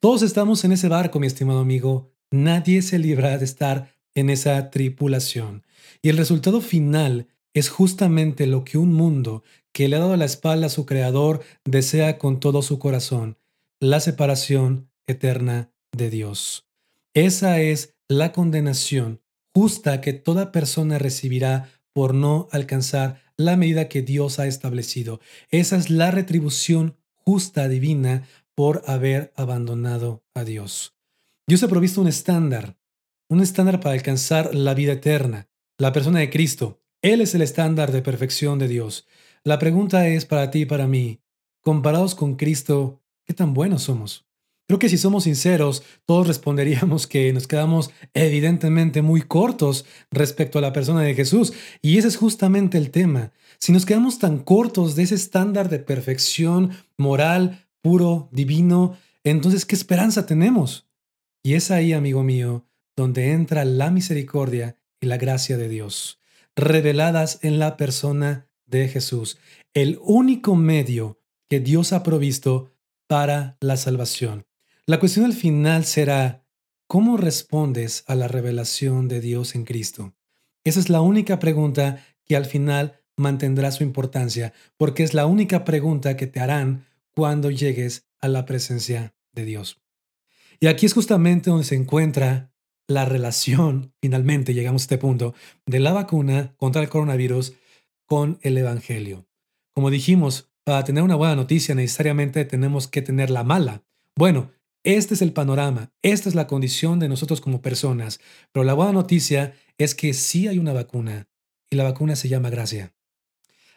Todos 0.00 0.22
estamos 0.22 0.64
en 0.64 0.72
ese 0.72 0.88
barco, 0.88 1.20
mi 1.20 1.26
estimado 1.26 1.60
amigo. 1.60 2.12
Nadie 2.30 2.82
se 2.82 2.98
libra 2.98 3.36
de 3.36 3.44
estar 3.44 3.94
en 4.14 4.30
esa 4.30 4.70
tripulación. 4.70 5.64
Y 6.00 6.08
el 6.08 6.16
resultado 6.16 6.60
final 6.60 7.28
es 7.54 7.68
justamente 7.68 8.46
lo 8.46 8.64
que 8.64 8.78
un 8.78 8.92
mundo 8.92 9.42
que 9.72 9.88
le 9.88 9.96
ha 9.96 10.00
dado 10.00 10.16
la 10.16 10.24
espalda 10.24 10.66
a 10.66 10.70
su 10.70 10.86
creador 10.86 11.42
desea 11.64 12.18
con 12.18 12.40
todo 12.40 12.62
su 12.62 12.78
corazón, 12.78 13.38
la 13.80 14.00
separación 14.00 14.90
eterna 15.06 15.70
de 15.92 16.10
Dios. 16.10 16.66
Esa 17.14 17.60
es 17.60 17.94
la 18.08 18.32
condenación 18.32 19.20
justa 19.54 20.00
que 20.00 20.14
toda 20.14 20.50
persona 20.50 20.98
recibirá 20.98 21.68
por 21.92 22.14
no 22.14 22.48
alcanzar 22.52 23.20
la 23.36 23.56
medida 23.58 23.88
que 23.88 24.00
Dios 24.00 24.38
ha 24.38 24.46
establecido. 24.46 25.20
Esa 25.50 25.76
es 25.76 25.90
la 25.90 26.10
retribución 26.10 26.96
justa 27.14 27.68
divina 27.68 28.26
por 28.54 28.82
haber 28.86 29.30
abandonado 29.36 30.24
a 30.34 30.44
Dios. 30.44 30.96
Dios 31.46 31.62
ha 31.62 31.68
provisto 31.68 32.00
un 32.00 32.08
estándar, 32.08 32.78
un 33.28 33.40
estándar 33.40 33.80
para 33.80 33.94
alcanzar 33.94 34.54
la 34.54 34.72
vida 34.72 34.92
eterna, 34.92 35.50
la 35.76 35.92
persona 35.92 36.20
de 36.20 36.30
Cristo. 36.30 36.80
Él 37.02 37.20
es 37.20 37.34
el 37.34 37.42
estándar 37.42 37.92
de 37.92 38.00
perfección 38.00 38.58
de 38.58 38.68
Dios. 38.68 39.06
La 39.44 39.58
pregunta 39.58 40.08
es 40.08 40.24
para 40.24 40.50
ti 40.50 40.60
y 40.60 40.66
para 40.66 40.86
mí, 40.86 41.20
comparados 41.60 42.14
con 42.14 42.36
Cristo, 42.36 43.02
¿qué 43.26 43.34
tan 43.34 43.52
buenos 43.52 43.82
somos? 43.82 44.31
Creo 44.66 44.78
que 44.78 44.88
si 44.88 44.96
somos 44.96 45.24
sinceros, 45.24 45.82
todos 46.06 46.26
responderíamos 46.26 47.06
que 47.06 47.32
nos 47.32 47.46
quedamos 47.46 47.90
evidentemente 48.14 49.02
muy 49.02 49.22
cortos 49.22 49.84
respecto 50.10 50.58
a 50.58 50.62
la 50.62 50.72
persona 50.72 51.02
de 51.02 51.14
Jesús. 51.14 51.52
Y 51.82 51.98
ese 51.98 52.08
es 52.08 52.16
justamente 52.16 52.78
el 52.78 52.90
tema. 52.90 53.32
Si 53.58 53.72
nos 53.72 53.84
quedamos 53.84 54.18
tan 54.18 54.38
cortos 54.38 54.94
de 54.96 55.02
ese 55.02 55.14
estándar 55.14 55.68
de 55.68 55.78
perfección 55.78 56.70
moral, 56.96 57.66
puro, 57.82 58.28
divino, 58.32 58.96
entonces 59.24 59.66
¿qué 59.66 59.74
esperanza 59.74 60.26
tenemos? 60.26 60.88
Y 61.42 61.54
es 61.54 61.70
ahí, 61.70 61.92
amigo 61.92 62.22
mío, 62.22 62.64
donde 62.96 63.32
entra 63.32 63.64
la 63.64 63.90
misericordia 63.90 64.76
y 65.00 65.06
la 65.06 65.16
gracia 65.16 65.56
de 65.56 65.68
Dios, 65.68 66.20
reveladas 66.54 67.40
en 67.42 67.58
la 67.58 67.76
persona 67.76 68.48
de 68.66 68.88
Jesús, 68.88 69.38
el 69.74 69.98
único 70.02 70.54
medio 70.54 71.20
que 71.48 71.60
Dios 71.60 71.92
ha 71.92 72.02
provisto 72.02 72.72
para 73.08 73.56
la 73.60 73.76
salvación. 73.76 74.46
La 74.92 75.00
cuestión 75.00 75.24
al 75.24 75.32
final 75.32 75.86
será, 75.86 76.44
¿cómo 76.86 77.16
respondes 77.16 78.04
a 78.08 78.14
la 78.14 78.28
revelación 78.28 79.08
de 79.08 79.22
Dios 79.22 79.54
en 79.54 79.64
Cristo? 79.64 80.14
Esa 80.64 80.80
es 80.80 80.90
la 80.90 81.00
única 81.00 81.38
pregunta 81.38 82.04
que 82.26 82.36
al 82.36 82.44
final 82.44 83.00
mantendrá 83.16 83.72
su 83.72 83.84
importancia, 83.84 84.52
porque 84.76 85.02
es 85.02 85.14
la 85.14 85.24
única 85.24 85.64
pregunta 85.64 86.14
que 86.18 86.26
te 86.26 86.40
harán 86.40 86.84
cuando 87.14 87.50
llegues 87.50 88.06
a 88.20 88.28
la 88.28 88.44
presencia 88.44 89.14
de 89.32 89.46
Dios. 89.46 89.80
Y 90.60 90.66
aquí 90.66 90.84
es 90.84 90.92
justamente 90.92 91.48
donde 91.48 91.64
se 91.64 91.74
encuentra 91.74 92.52
la 92.86 93.06
relación, 93.06 93.94
finalmente 94.02 94.52
llegamos 94.52 94.82
a 94.82 94.84
este 94.84 94.98
punto, 94.98 95.34
de 95.64 95.80
la 95.80 95.94
vacuna 95.94 96.54
contra 96.58 96.82
el 96.82 96.90
coronavirus 96.90 97.54
con 98.04 98.38
el 98.42 98.58
Evangelio. 98.58 99.26
Como 99.74 99.88
dijimos, 99.88 100.52
para 100.64 100.84
tener 100.84 101.02
una 101.02 101.16
buena 101.16 101.34
noticia 101.34 101.74
necesariamente 101.74 102.44
tenemos 102.44 102.88
que 102.88 103.00
tener 103.00 103.30
la 103.30 103.42
mala. 103.42 103.84
Bueno, 104.14 104.50
este 104.84 105.14
es 105.14 105.22
el 105.22 105.32
panorama, 105.32 105.92
esta 106.02 106.28
es 106.28 106.34
la 106.34 106.46
condición 106.46 106.98
de 106.98 107.08
nosotros 107.08 107.40
como 107.40 107.62
personas, 107.62 108.20
pero 108.52 108.64
la 108.64 108.74
buena 108.74 108.92
noticia 108.92 109.54
es 109.78 109.94
que 109.94 110.12
sí 110.12 110.48
hay 110.48 110.58
una 110.58 110.72
vacuna 110.72 111.28
y 111.70 111.76
la 111.76 111.84
vacuna 111.84 112.16
se 112.16 112.28
llama 112.28 112.50
gracia. 112.50 112.92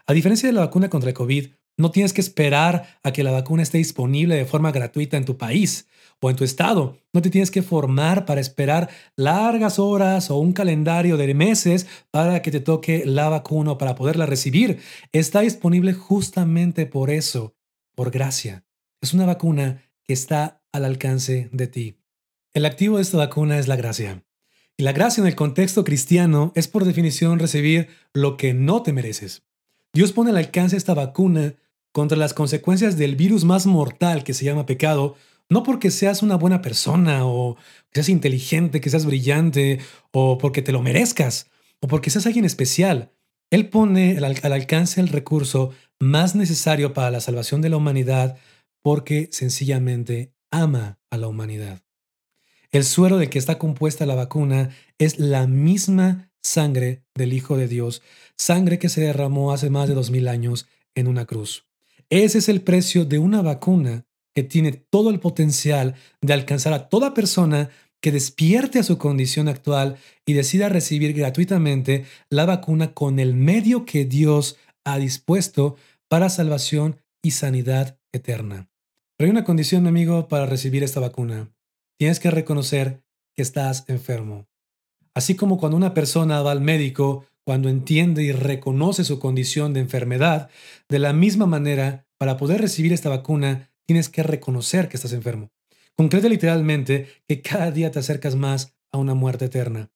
A 0.08 0.14
diferencia 0.14 0.48
de 0.48 0.54
la 0.54 0.62
vacuna 0.62 0.90
contra 0.90 1.10
el 1.10 1.16
COVID, 1.16 1.48
no 1.78 1.92
tienes 1.92 2.14
que 2.14 2.22
esperar 2.22 3.00
a 3.04 3.12
que 3.12 3.24
la 3.24 3.32
vacuna 3.32 3.64
esté 3.64 3.78
disponible 3.78 4.36
de 4.36 4.46
forma 4.46 4.72
gratuita 4.72 5.18
en 5.18 5.26
tu 5.26 5.38
país 5.38 5.88
o 6.22 6.30
en 6.30 6.36
tu 6.36 6.44
estado. 6.44 6.98
No 7.12 7.22
te 7.22 7.30
tienes 7.30 7.52
que 7.52 7.62
formar 7.62 8.26
para 8.26 8.40
esperar 8.40 8.90
largas 9.18 9.78
horas 9.78 10.32
o 10.32 10.38
un 10.38 10.54
calendario 10.54 11.18
de 11.18 11.34
meses 11.34 11.86
para 12.12 12.42
que 12.42 12.52
te 12.52 12.62
toque 12.62 13.04
la 13.06 13.30
vacuna 13.30 13.74
o 13.74 13.78
para 13.78 13.96
poderla 13.96 14.26
recibir. 14.26 14.80
Está 15.12 15.42
disponible 15.42 15.94
justamente 15.94 16.86
por 16.86 17.10
eso, 17.10 17.56
por 17.94 18.10
gracia. 18.10 18.64
Es 19.02 19.14
una 19.14 19.26
vacuna 19.26 19.82
que 20.04 20.14
está 20.14 20.64
al 20.76 20.86
alcance 20.86 21.50
de 21.52 21.68
ti. 21.68 21.98
El 22.54 22.66
activo 22.66 22.98
de 22.98 23.04
esta 23.04 23.18
vacuna 23.18 23.60
es 23.60 23.68
la 23.68 23.76
gracia. 23.76 24.24
Y 24.78 24.84
la 24.84 24.92
gracia 24.92 25.22
en 25.22 25.28
el 25.28 25.36
contexto 25.36 25.84
cristiano 25.84 26.52
es 26.56 26.68
por 26.68 26.86
definición 26.86 27.40
recibir 27.40 27.88
lo 28.14 28.38
que 28.38 28.54
no 28.54 28.84
te 28.84 28.94
mereces. 28.94 29.44
Dios 29.94 30.12
pone 30.12 30.32
al 30.32 30.38
alcance 30.38 30.76
esta 30.76 30.94
vacuna 30.94 31.56
contra 31.94 32.18
las 32.18 32.34
consecuencias 32.34 32.98
del 32.98 33.16
virus 33.16 33.46
más 33.46 33.66
mortal 33.66 34.26
que 34.26 34.34
se 34.34 34.44
llama 34.44 34.66
pecado, 34.66 35.16
no 35.50 35.64
porque 35.64 35.92
seas 35.92 36.24
una 36.24 36.36
buena 36.36 36.62
persona 36.62 37.26
o 37.26 37.56
seas 37.94 38.10
inteligente, 38.10 38.82
que 38.82 38.90
seas 38.90 39.06
brillante 39.06 39.80
o 40.12 40.38
porque 40.38 40.62
te 40.62 40.74
lo 40.74 40.82
merezcas 40.82 41.50
o 41.80 41.88
porque 41.88 42.10
seas 42.10 42.26
alguien 42.26 42.44
especial. 42.44 43.12
Él 43.50 43.70
pone 43.70 44.18
al, 44.18 44.52
alcance 44.52 45.00
el 45.00 45.08
recurso 45.08 45.72
más 45.98 46.36
necesario 46.36 46.94
para 46.94 47.12
la 47.12 47.22
salvación 47.22 47.62
de 47.62 47.70
la 47.70 47.78
humanidad 47.78 48.38
porque 48.82 49.30
sencillamente 49.32 50.35
ama 50.56 51.00
a 51.10 51.18
la 51.18 51.28
humanidad. 51.28 51.82
El 52.72 52.84
suero 52.84 53.18
del 53.18 53.30
que 53.30 53.40
está 53.40 53.58
compuesta 53.58 54.06
la 54.06 54.16
vacuna 54.16 54.70
es 54.98 55.20
la 55.20 55.48
misma 55.48 56.32
sangre 56.42 57.04
del 57.16 57.34
Hijo 57.34 57.58
de 57.58 57.68
Dios, 57.68 58.02
sangre 58.38 58.80
que 58.80 58.90
se 58.90 59.02
derramó 59.02 59.52
hace 59.52 59.70
más 59.70 59.88
de 59.88 59.96
dos 59.96 60.12
mil 60.12 60.28
años 60.28 60.68
en 60.96 61.08
una 61.08 61.26
cruz. 61.26 61.66
Ese 62.10 62.38
es 62.38 62.50
el 62.50 62.62
precio 62.62 63.06
de 63.06 63.20
una 63.20 63.42
vacuna 63.42 64.06
que 64.34 64.44
tiene 64.44 64.72
todo 64.72 65.10
el 65.10 65.20
potencial 65.20 65.96
de 66.22 66.34
alcanzar 66.34 66.74
a 66.74 66.90
toda 66.90 67.14
persona 67.14 67.70
que 68.02 68.12
despierte 68.12 68.80
a 68.80 68.84
su 68.84 68.98
condición 68.98 69.48
actual 69.48 69.98
y 70.26 70.34
decida 70.34 70.70
recibir 70.70 71.14
gratuitamente 71.14 72.06
la 72.30 72.46
vacuna 72.46 72.94
con 72.94 73.20
el 73.20 73.34
medio 73.34 73.86
que 73.86 74.06
Dios 74.06 74.58
ha 74.86 75.00
dispuesto 75.00 75.78
para 76.08 76.30
salvación 76.30 77.02
y 77.24 77.32
sanidad 77.32 77.98
eterna. 78.12 78.70
Pero 79.18 79.28
hay 79.28 79.32
una 79.32 79.46
condición, 79.46 79.88
amigo, 79.88 80.28
para 80.28 80.46
recibir 80.46 80.84
esta 80.84 81.00
vacuna. 81.00 81.50
Tienes 81.98 82.20
que 82.20 82.32
reconocer 82.32 83.02
que 83.34 83.42
estás 83.42 83.86
enfermo. 83.88 84.48
Así 85.14 85.36
como 85.36 85.58
cuando 85.58 85.78
una 85.78 85.94
persona 85.94 86.42
va 86.42 86.52
al 86.52 86.60
médico 86.60 87.26
cuando 87.46 87.70
entiende 87.70 88.24
y 88.24 88.32
reconoce 88.32 89.06
su 89.06 89.20
condición 89.20 89.74
de 89.74 89.80
enfermedad, 89.80 90.50
de 90.90 91.00
la 91.00 91.14
misma 91.14 91.46
manera, 91.46 92.08
para 92.18 92.38
poder 92.38 92.60
recibir 92.60 92.92
esta 92.92 93.08
vacuna, 93.08 93.70
tienes 93.86 94.10
que 94.10 94.24
reconocer 94.24 94.90
que 94.90 94.98
estás 94.98 95.14
enfermo. 95.14 95.52
Concreta 95.96 96.28
literalmente 96.28 97.08
que 97.28 97.42
cada 97.42 97.72
día 97.72 97.92
te 97.92 98.00
acercas 98.00 98.36
más 98.36 98.76
a 98.92 98.98
una 98.98 99.14
muerte 99.14 99.46
eterna. 99.46 99.92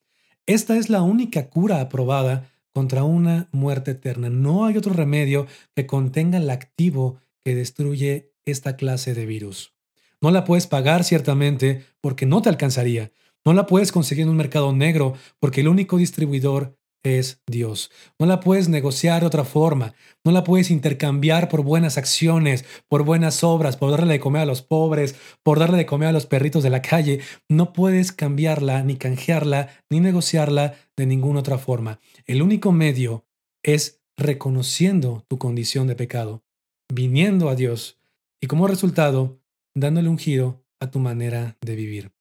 Esta 0.45 0.77
es 0.77 0.89
la 0.89 1.01
única 1.01 1.49
cura 1.49 1.82
aprobada 1.82 2.49
contra 2.71 3.03
una 3.03 3.49
muerte 3.51 3.91
eterna. 3.91 4.29
No 4.29 4.65
hay 4.65 4.77
otro 4.77 4.93
remedio 4.93 5.47
que 5.75 5.86
contenga 5.86 6.38
el 6.38 6.49
activo 6.49 7.19
que 7.43 7.55
destruye 7.55 8.32
esta 8.45 8.75
clase 8.75 9.13
de 9.13 9.25
virus. 9.25 9.73
No 10.21 10.32
la 10.32 10.43
puedes 10.43 10.67
pagar 10.67 11.04
ciertamente 11.04 11.86
porque 12.02 12.25
no 12.25 12.41
te 12.41 12.49
alcanzaría. 12.49 13.12
No 13.45 13.54
la 13.54 13.65
puedes 13.65 13.91
conseguir 13.91 14.23
en 14.23 14.30
un 14.30 14.38
mercado 14.38 14.73
negro 14.73 15.13
porque 15.39 15.62
el 15.62 15.69
único 15.69 15.97
distribuidor 15.97 16.78
es 17.04 17.41
Dios. 17.47 17.91
No 18.19 18.25
la 18.25 18.39
puedes 18.39 18.67
negociar 18.67 19.21
de 19.21 19.28
otra 19.28 19.45
forma, 19.45 19.93
no 20.25 20.32
la 20.32 20.43
puedes 20.43 20.69
intercambiar 20.69 21.47
por 21.47 21.63
buenas 21.63 21.97
acciones, 21.97 22.65
por 22.88 23.04
buenas 23.04 23.43
obras, 23.43 23.78
por 23.78 23.91
darle 23.91 24.13
de 24.13 24.19
comer 24.19 24.41
a 24.41 24.45
los 24.45 24.62
pobres, 24.62 25.15
por 25.43 25.60
darle 25.60 25.78
de 25.78 25.86
comer 25.86 26.10
a 26.10 26.12
los 26.12 26.25
perritos 26.25 26.63
de 26.63 26.69
la 26.69 26.82
calle. 26.82 27.21
No 27.47 27.73
puedes 27.73 28.12
cambiarla, 28.12 28.84
ni 28.84 28.97
canjearla, 28.97 29.69
ni 29.89 29.99
negociarla 29.99 30.75
de 30.97 31.06
ninguna 31.06 31.39
otra 31.39 31.58
forma. 31.58 31.99
El 32.25 32.41
único 32.41 32.71
medio 32.71 33.25
es 33.63 34.02
reconociendo 34.17 35.23
tu 35.30 35.38
condición 35.38 35.88
de 35.88 35.95
pecado, 35.95 36.43
viniendo 36.93 37.49
a 37.49 37.56
Dios 37.56 37.98
y 38.41 38.47
como 38.47 38.67
resultado 38.67 39.41
dándole 39.75 40.10
un 40.10 40.17
giro 40.17 40.65
a 40.80 40.91
tu 40.91 40.99
manera 40.99 41.58
de 41.62 41.75
vivir. 41.75 42.12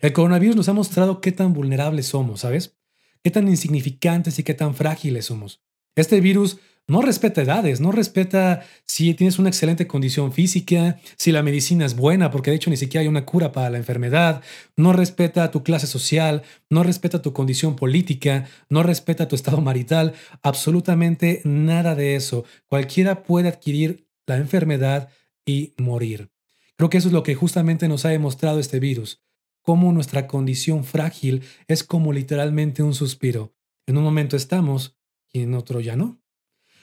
El 0.00 0.12
coronavirus 0.12 0.56
nos 0.56 0.68
ha 0.68 0.72
mostrado 0.72 1.20
qué 1.20 1.32
tan 1.32 1.52
vulnerables 1.52 2.06
somos, 2.06 2.40
¿sabes? 2.40 2.76
Qué 3.22 3.30
tan 3.30 3.48
insignificantes 3.48 4.38
y 4.38 4.42
qué 4.42 4.54
tan 4.54 4.74
frágiles 4.74 5.26
somos. 5.26 5.62
Este 5.96 6.20
virus 6.20 6.58
no 6.86 7.00
respeta 7.00 7.40
edades, 7.40 7.80
no 7.80 7.92
respeta 7.92 8.62
si 8.84 9.14
tienes 9.14 9.38
una 9.38 9.48
excelente 9.48 9.86
condición 9.86 10.32
física, 10.32 11.00
si 11.16 11.32
la 11.32 11.42
medicina 11.42 11.86
es 11.86 11.96
buena, 11.96 12.30
porque 12.30 12.50
de 12.50 12.56
hecho 12.56 12.68
ni 12.68 12.76
siquiera 12.76 13.00
hay 13.00 13.08
una 13.08 13.24
cura 13.24 13.52
para 13.52 13.70
la 13.70 13.78
enfermedad, 13.78 14.42
no 14.76 14.92
respeta 14.92 15.50
tu 15.50 15.62
clase 15.62 15.86
social, 15.86 16.42
no 16.68 16.82
respeta 16.82 17.22
tu 17.22 17.32
condición 17.32 17.74
política, 17.74 18.46
no 18.68 18.82
respeta 18.82 19.28
tu 19.28 19.34
estado 19.34 19.62
marital, 19.62 20.12
absolutamente 20.42 21.40
nada 21.44 21.94
de 21.94 22.16
eso. 22.16 22.44
Cualquiera 22.66 23.22
puede 23.22 23.48
adquirir 23.48 24.06
la 24.26 24.36
enfermedad 24.36 25.08
y 25.46 25.72
morir. 25.78 26.30
Creo 26.76 26.90
que 26.90 26.98
eso 26.98 27.08
es 27.08 27.14
lo 27.14 27.22
que 27.22 27.34
justamente 27.34 27.88
nos 27.88 28.04
ha 28.04 28.08
demostrado 28.08 28.58
este 28.58 28.80
virus, 28.80 29.22
cómo 29.62 29.92
nuestra 29.92 30.26
condición 30.26 30.84
frágil 30.84 31.42
es 31.68 31.84
como 31.84 32.12
literalmente 32.12 32.82
un 32.82 32.94
suspiro. 32.94 33.54
En 33.86 33.96
un 33.96 34.04
momento 34.04 34.36
estamos 34.36 34.96
y 35.32 35.40
en 35.40 35.54
otro 35.54 35.80
ya 35.80 35.96
no. 35.96 36.20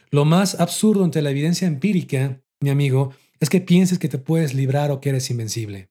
Lo 0.09 0.25
más 0.25 0.59
absurdo 0.59 1.03
ante 1.03 1.21
la 1.21 1.31
evidencia 1.31 1.67
empírica, 1.67 2.41
mi 2.59 2.69
amigo, 2.69 3.13
es 3.39 3.49
que 3.49 3.61
pienses 3.61 3.97
que 3.97 4.09
te 4.09 4.17
puedes 4.17 4.53
librar 4.53 4.91
o 4.91 4.99
que 4.99 5.09
eres 5.09 5.29
invencible. 5.29 5.89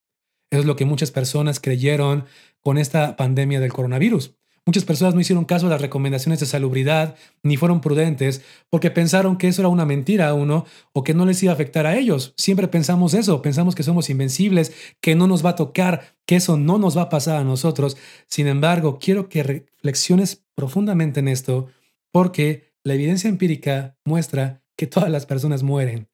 Eso 0.51 0.61
es 0.61 0.67
lo 0.67 0.77
que 0.77 0.85
muchas 0.85 1.11
personas 1.11 1.61
creyeron 1.61 2.27
con 2.61 2.77
esta 2.77 3.17
pandemia 3.17 3.61
del 3.61 3.73
coronavirus. 3.73 4.37
Muchas 4.67 4.85
personas 4.85 5.15
no 5.15 5.21
hicieron 5.21 5.47
caso 5.47 5.67
a 5.67 5.71
las 5.71 5.81
recomendaciones 5.81 6.39
de 6.39 6.47
salubridad 6.47 7.17
ni 7.43 7.57
fueron 7.57 7.81
prudentes 7.81 8.43
porque 8.69 8.91
pensaron 8.91 9.39
que 9.39 9.49
eso 9.49 9.63
era 9.63 9.69
una 9.69 9.87
mentira 9.87 10.29
a 10.29 10.35
uno 10.35 10.67
o 10.93 11.03
que 11.03 11.15
no 11.15 11.25
les 11.25 11.43
iba 11.43 11.53
a 11.53 11.55
afectar 11.55 11.87
a 11.87 11.97
ellos. 11.97 12.35
Siempre 12.37 12.69
pensamos 12.69 13.15
eso, 13.15 13.41
pensamos 13.41 13.75
que 13.75 13.83
somos 13.83 14.11
invencibles, 14.11 14.73
que 15.01 15.15
no 15.15 15.27
nos 15.27 15.45
va 15.45 15.51
a 15.51 15.57
tocar, 15.57 16.15
que 16.27 16.37
eso 16.37 16.59
no 16.59 16.79
nos 16.79 16.97
va 16.97 17.03
a 17.03 17.09
pasar 17.09 17.37
a 17.37 17.45
nosotros. 17.45 17.97
Sin 18.27 18.47
embargo, 18.47 18.99
quiero 19.01 19.29
que 19.29 19.43
reflexiones 19.43 20.45
profundamente 20.55 21.21
en 21.21 21.29
esto 21.29 21.69
porque 22.13 22.75
la 22.85 22.95
evidencia 22.95 23.29
empírica 23.29 23.97
muestra 24.05 24.63
que 24.77 24.87
todas 24.87 25.11
las 25.11 25.25
personas 25.25 25.63
mueren. 25.63 26.09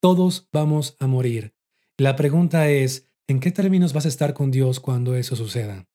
Todos 0.00 0.48
vamos 0.52 0.96
a 1.00 1.06
morir. 1.06 1.54
La 1.98 2.16
pregunta 2.16 2.70
es, 2.70 3.10
¿en 3.28 3.40
qué 3.40 3.50
términos 3.50 3.92
vas 3.92 4.06
a 4.06 4.08
estar 4.08 4.32
con 4.32 4.50
Dios 4.50 4.80
cuando 4.80 5.14
eso 5.16 5.36
suceda? 5.36 5.89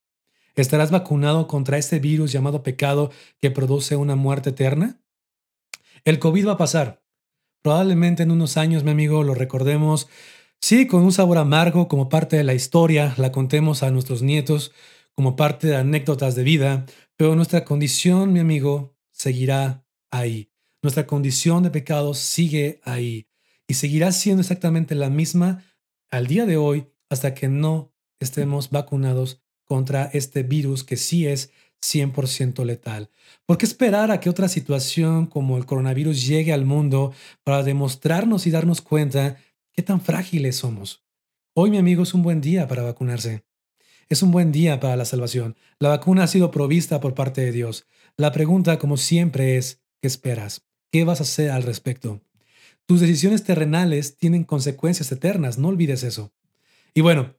¿Estarás 0.55 0.89
vacunado 0.89 1.47
contra 1.47 1.77
este 1.77 1.99
virus 1.99 2.31
llamado 2.31 2.63
pecado 2.63 3.11
que 3.41 3.51
produce 3.51 3.97
una 3.97 4.15
muerte 4.15 4.51
eterna? 4.51 5.01
El 6.05 6.19
COVID 6.19 6.47
va 6.47 6.51
a 6.53 6.57
pasar. 6.57 7.03
Probablemente 7.61 8.23
en 8.23 8.31
unos 8.31 8.57
años, 8.57 8.83
mi 8.83 8.91
amigo, 8.91 9.23
lo 9.23 9.33
recordemos, 9.33 10.07
sí, 10.61 10.87
con 10.87 11.03
un 11.03 11.11
sabor 11.11 11.39
amargo 11.39 11.87
como 11.87 12.09
parte 12.09 12.37
de 12.37 12.43
la 12.43 12.53
historia, 12.53 13.13
la 13.17 13.31
contemos 13.31 13.83
a 13.83 13.91
nuestros 13.91 14.21
nietos 14.21 14.71
como 15.13 15.35
parte 15.35 15.67
de 15.67 15.75
anécdotas 15.77 16.35
de 16.35 16.43
vida, 16.43 16.85
pero 17.17 17.35
nuestra 17.35 17.65
condición, 17.65 18.31
mi 18.31 18.39
amigo, 18.39 18.95
seguirá 19.11 19.85
ahí. 20.11 20.51
Nuestra 20.81 21.07
condición 21.07 21.63
de 21.63 21.71
pecado 21.71 22.13
sigue 22.13 22.79
ahí 22.83 23.27
y 23.67 23.73
seguirá 23.73 24.11
siendo 24.11 24.41
exactamente 24.41 24.93
la 24.93 25.09
misma 25.09 25.63
al 26.11 26.27
día 26.27 26.45
de 26.45 26.57
hoy 26.57 26.87
hasta 27.09 27.33
que 27.33 27.47
no 27.49 27.93
estemos 28.19 28.69
vacunados 28.69 29.44
contra 29.65 30.05
este 30.13 30.43
virus 30.43 30.83
que 30.83 30.97
sí 30.97 31.27
es 31.27 31.51
100% 31.81 32.63
letal. 32.63 33.09
¿Por 33.45 33.57
qué 33.57 33.65
esperar 33.65 34.11
a 34.11 34.19
que 34.19 34.29
otra 34.29 34.47
situación 34.47 35.25
como 35.25 35.57
el 35.57 35.65
coronavirus 35.65 36.25
llegue 36.25 36.53
al 36.53 36.65
mundo 36.65 37.13
para 37.43 37.63
demostrarnos 37.63 38.47
y 38.47 38.51
darnos 38.51 38.81
cuenta 38.81 39.37
qué 39.73 39.83
tan 39.83 40.01
frágiles 40.01 40.55
somos? 40.55 41.03
Hoy, 41.53 41.69
mi 41.69 41.77
amigo, 41.77 42.03
es 42.03 42.13
un 42.13 42.23
buen 42.23 42.41
día 42.41 42.67
para 42.67 42.83
vacunarse. 42.83 43.43
Es 44.07 44.23
un 44.23 44.31
buen 44.31 44.51
día 44.51 44.79
para 44.79 44.95
la 44.95 45.05
salvación. 45.05 45.55
La 45.79 45.89
vacuna 45.89 46.23
ha 46.23 46.27
sido 46.27 46.51
provista 46.51 46.99
por 46.99 47.13
parte 47.13 47.41
de 47.41 47.51
Dios. 47.51 47.85
La 48.17 48.31
pregunta, 48.31 48.77
como 48.77 48.97
siempre, 48.97 49.57
es, 49.57 49.81
¿Qué 50.05 50.07
esperas? 50.07 50.63
¿Qué 50.91 51.03
vas 51.03 51.19
a 51.19 51.23
hacer 51.23 51.49
al 51.49 51.63
respecto? 51.63 52.21
Tus 52.85 53.01
decisiones 53.01 53.43
terrenales 53.43 54.17
tienen 54.17 54.43
consecuencias 54.43 55.11
eternas, 55.11 55.57
no 55.57 55.69
olvides 55.69 56.03
eso. 56.03 56.31
Y 56.93 57.01
bueno, 57.01 57.34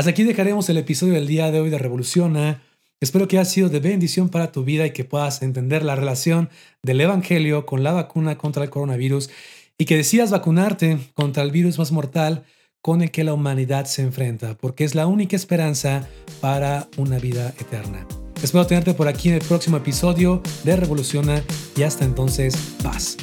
hasta 0.00 0.12
aquí 0.12 0.24
dejaremos 0.24 0.66
el 0.70 0.78
episodio 0.78 1.12
del 1.12 1.26
día 1.26 1.50
de 1.50 1.60
hoy 1.60 1.68
de 1.68 1.76
Revoluciona. 1.76 2.62
Espero 3.02 3.28
que 3.28 3.36
haya 3.36 3.44
sido 3.44 3.68
de 3.68 3.80
bendición 3.80 4.30
para 4.30 4.50
tu 4.50 4.64
vida 4.64 4.86
y 4.86 4.92
que 4.92 5.04
puedas 5.04 5.42
entender 5.42 5.84
la 5.84 5.94
relación 5.94 6.48
del 6.82 7.02
Evangelio 7.02 7.66
con 7.66 7.82
la 7.82 7.92
vacuna 7.92 8.38
contra 8.38 8.64
el 8.64 8.70
coronavirus 8.70 9.28
y 9.76 9.84
que 9.84 9.98
decidas 9.98 10.30
vacunarte 10.30 10.98
contra 11.12 11.42
el 11.42 11.50
virus 11.50 11.78
más 11.78 11.92
mortal 11.92 12.44
con 12.80 13.02
el 13.02 13.10
que 13.10 13.24
la 13.24 13.34
humanidad 13.34 13.84
se 13.84 14.00
enfrenta, 14.00 14.56
porque 14.56 14.84
es 14.84 14.94
la 14.94 15.06
única 15.06 15.36
esperanza 15.36 16.08
para 16.40 16.88
una 16.96 17.18
vida 17.18 17.52
eterna. 17.60 18.06
Espero 18.42 18.66
tenerte 18.66 18.94
por 18.94 19.06
aquí 19.06 19.28
en 19.28 19.34
el 19.34 19.42
próximo 19.42 19.76
episodio 19.76 20.40
de 20.64 20.76
Revoluciona 20.76 21.42
y 21.76 21.82
hasta 21.82 22.06
entonces, 22.06 22.56
paz. 22.82 23.18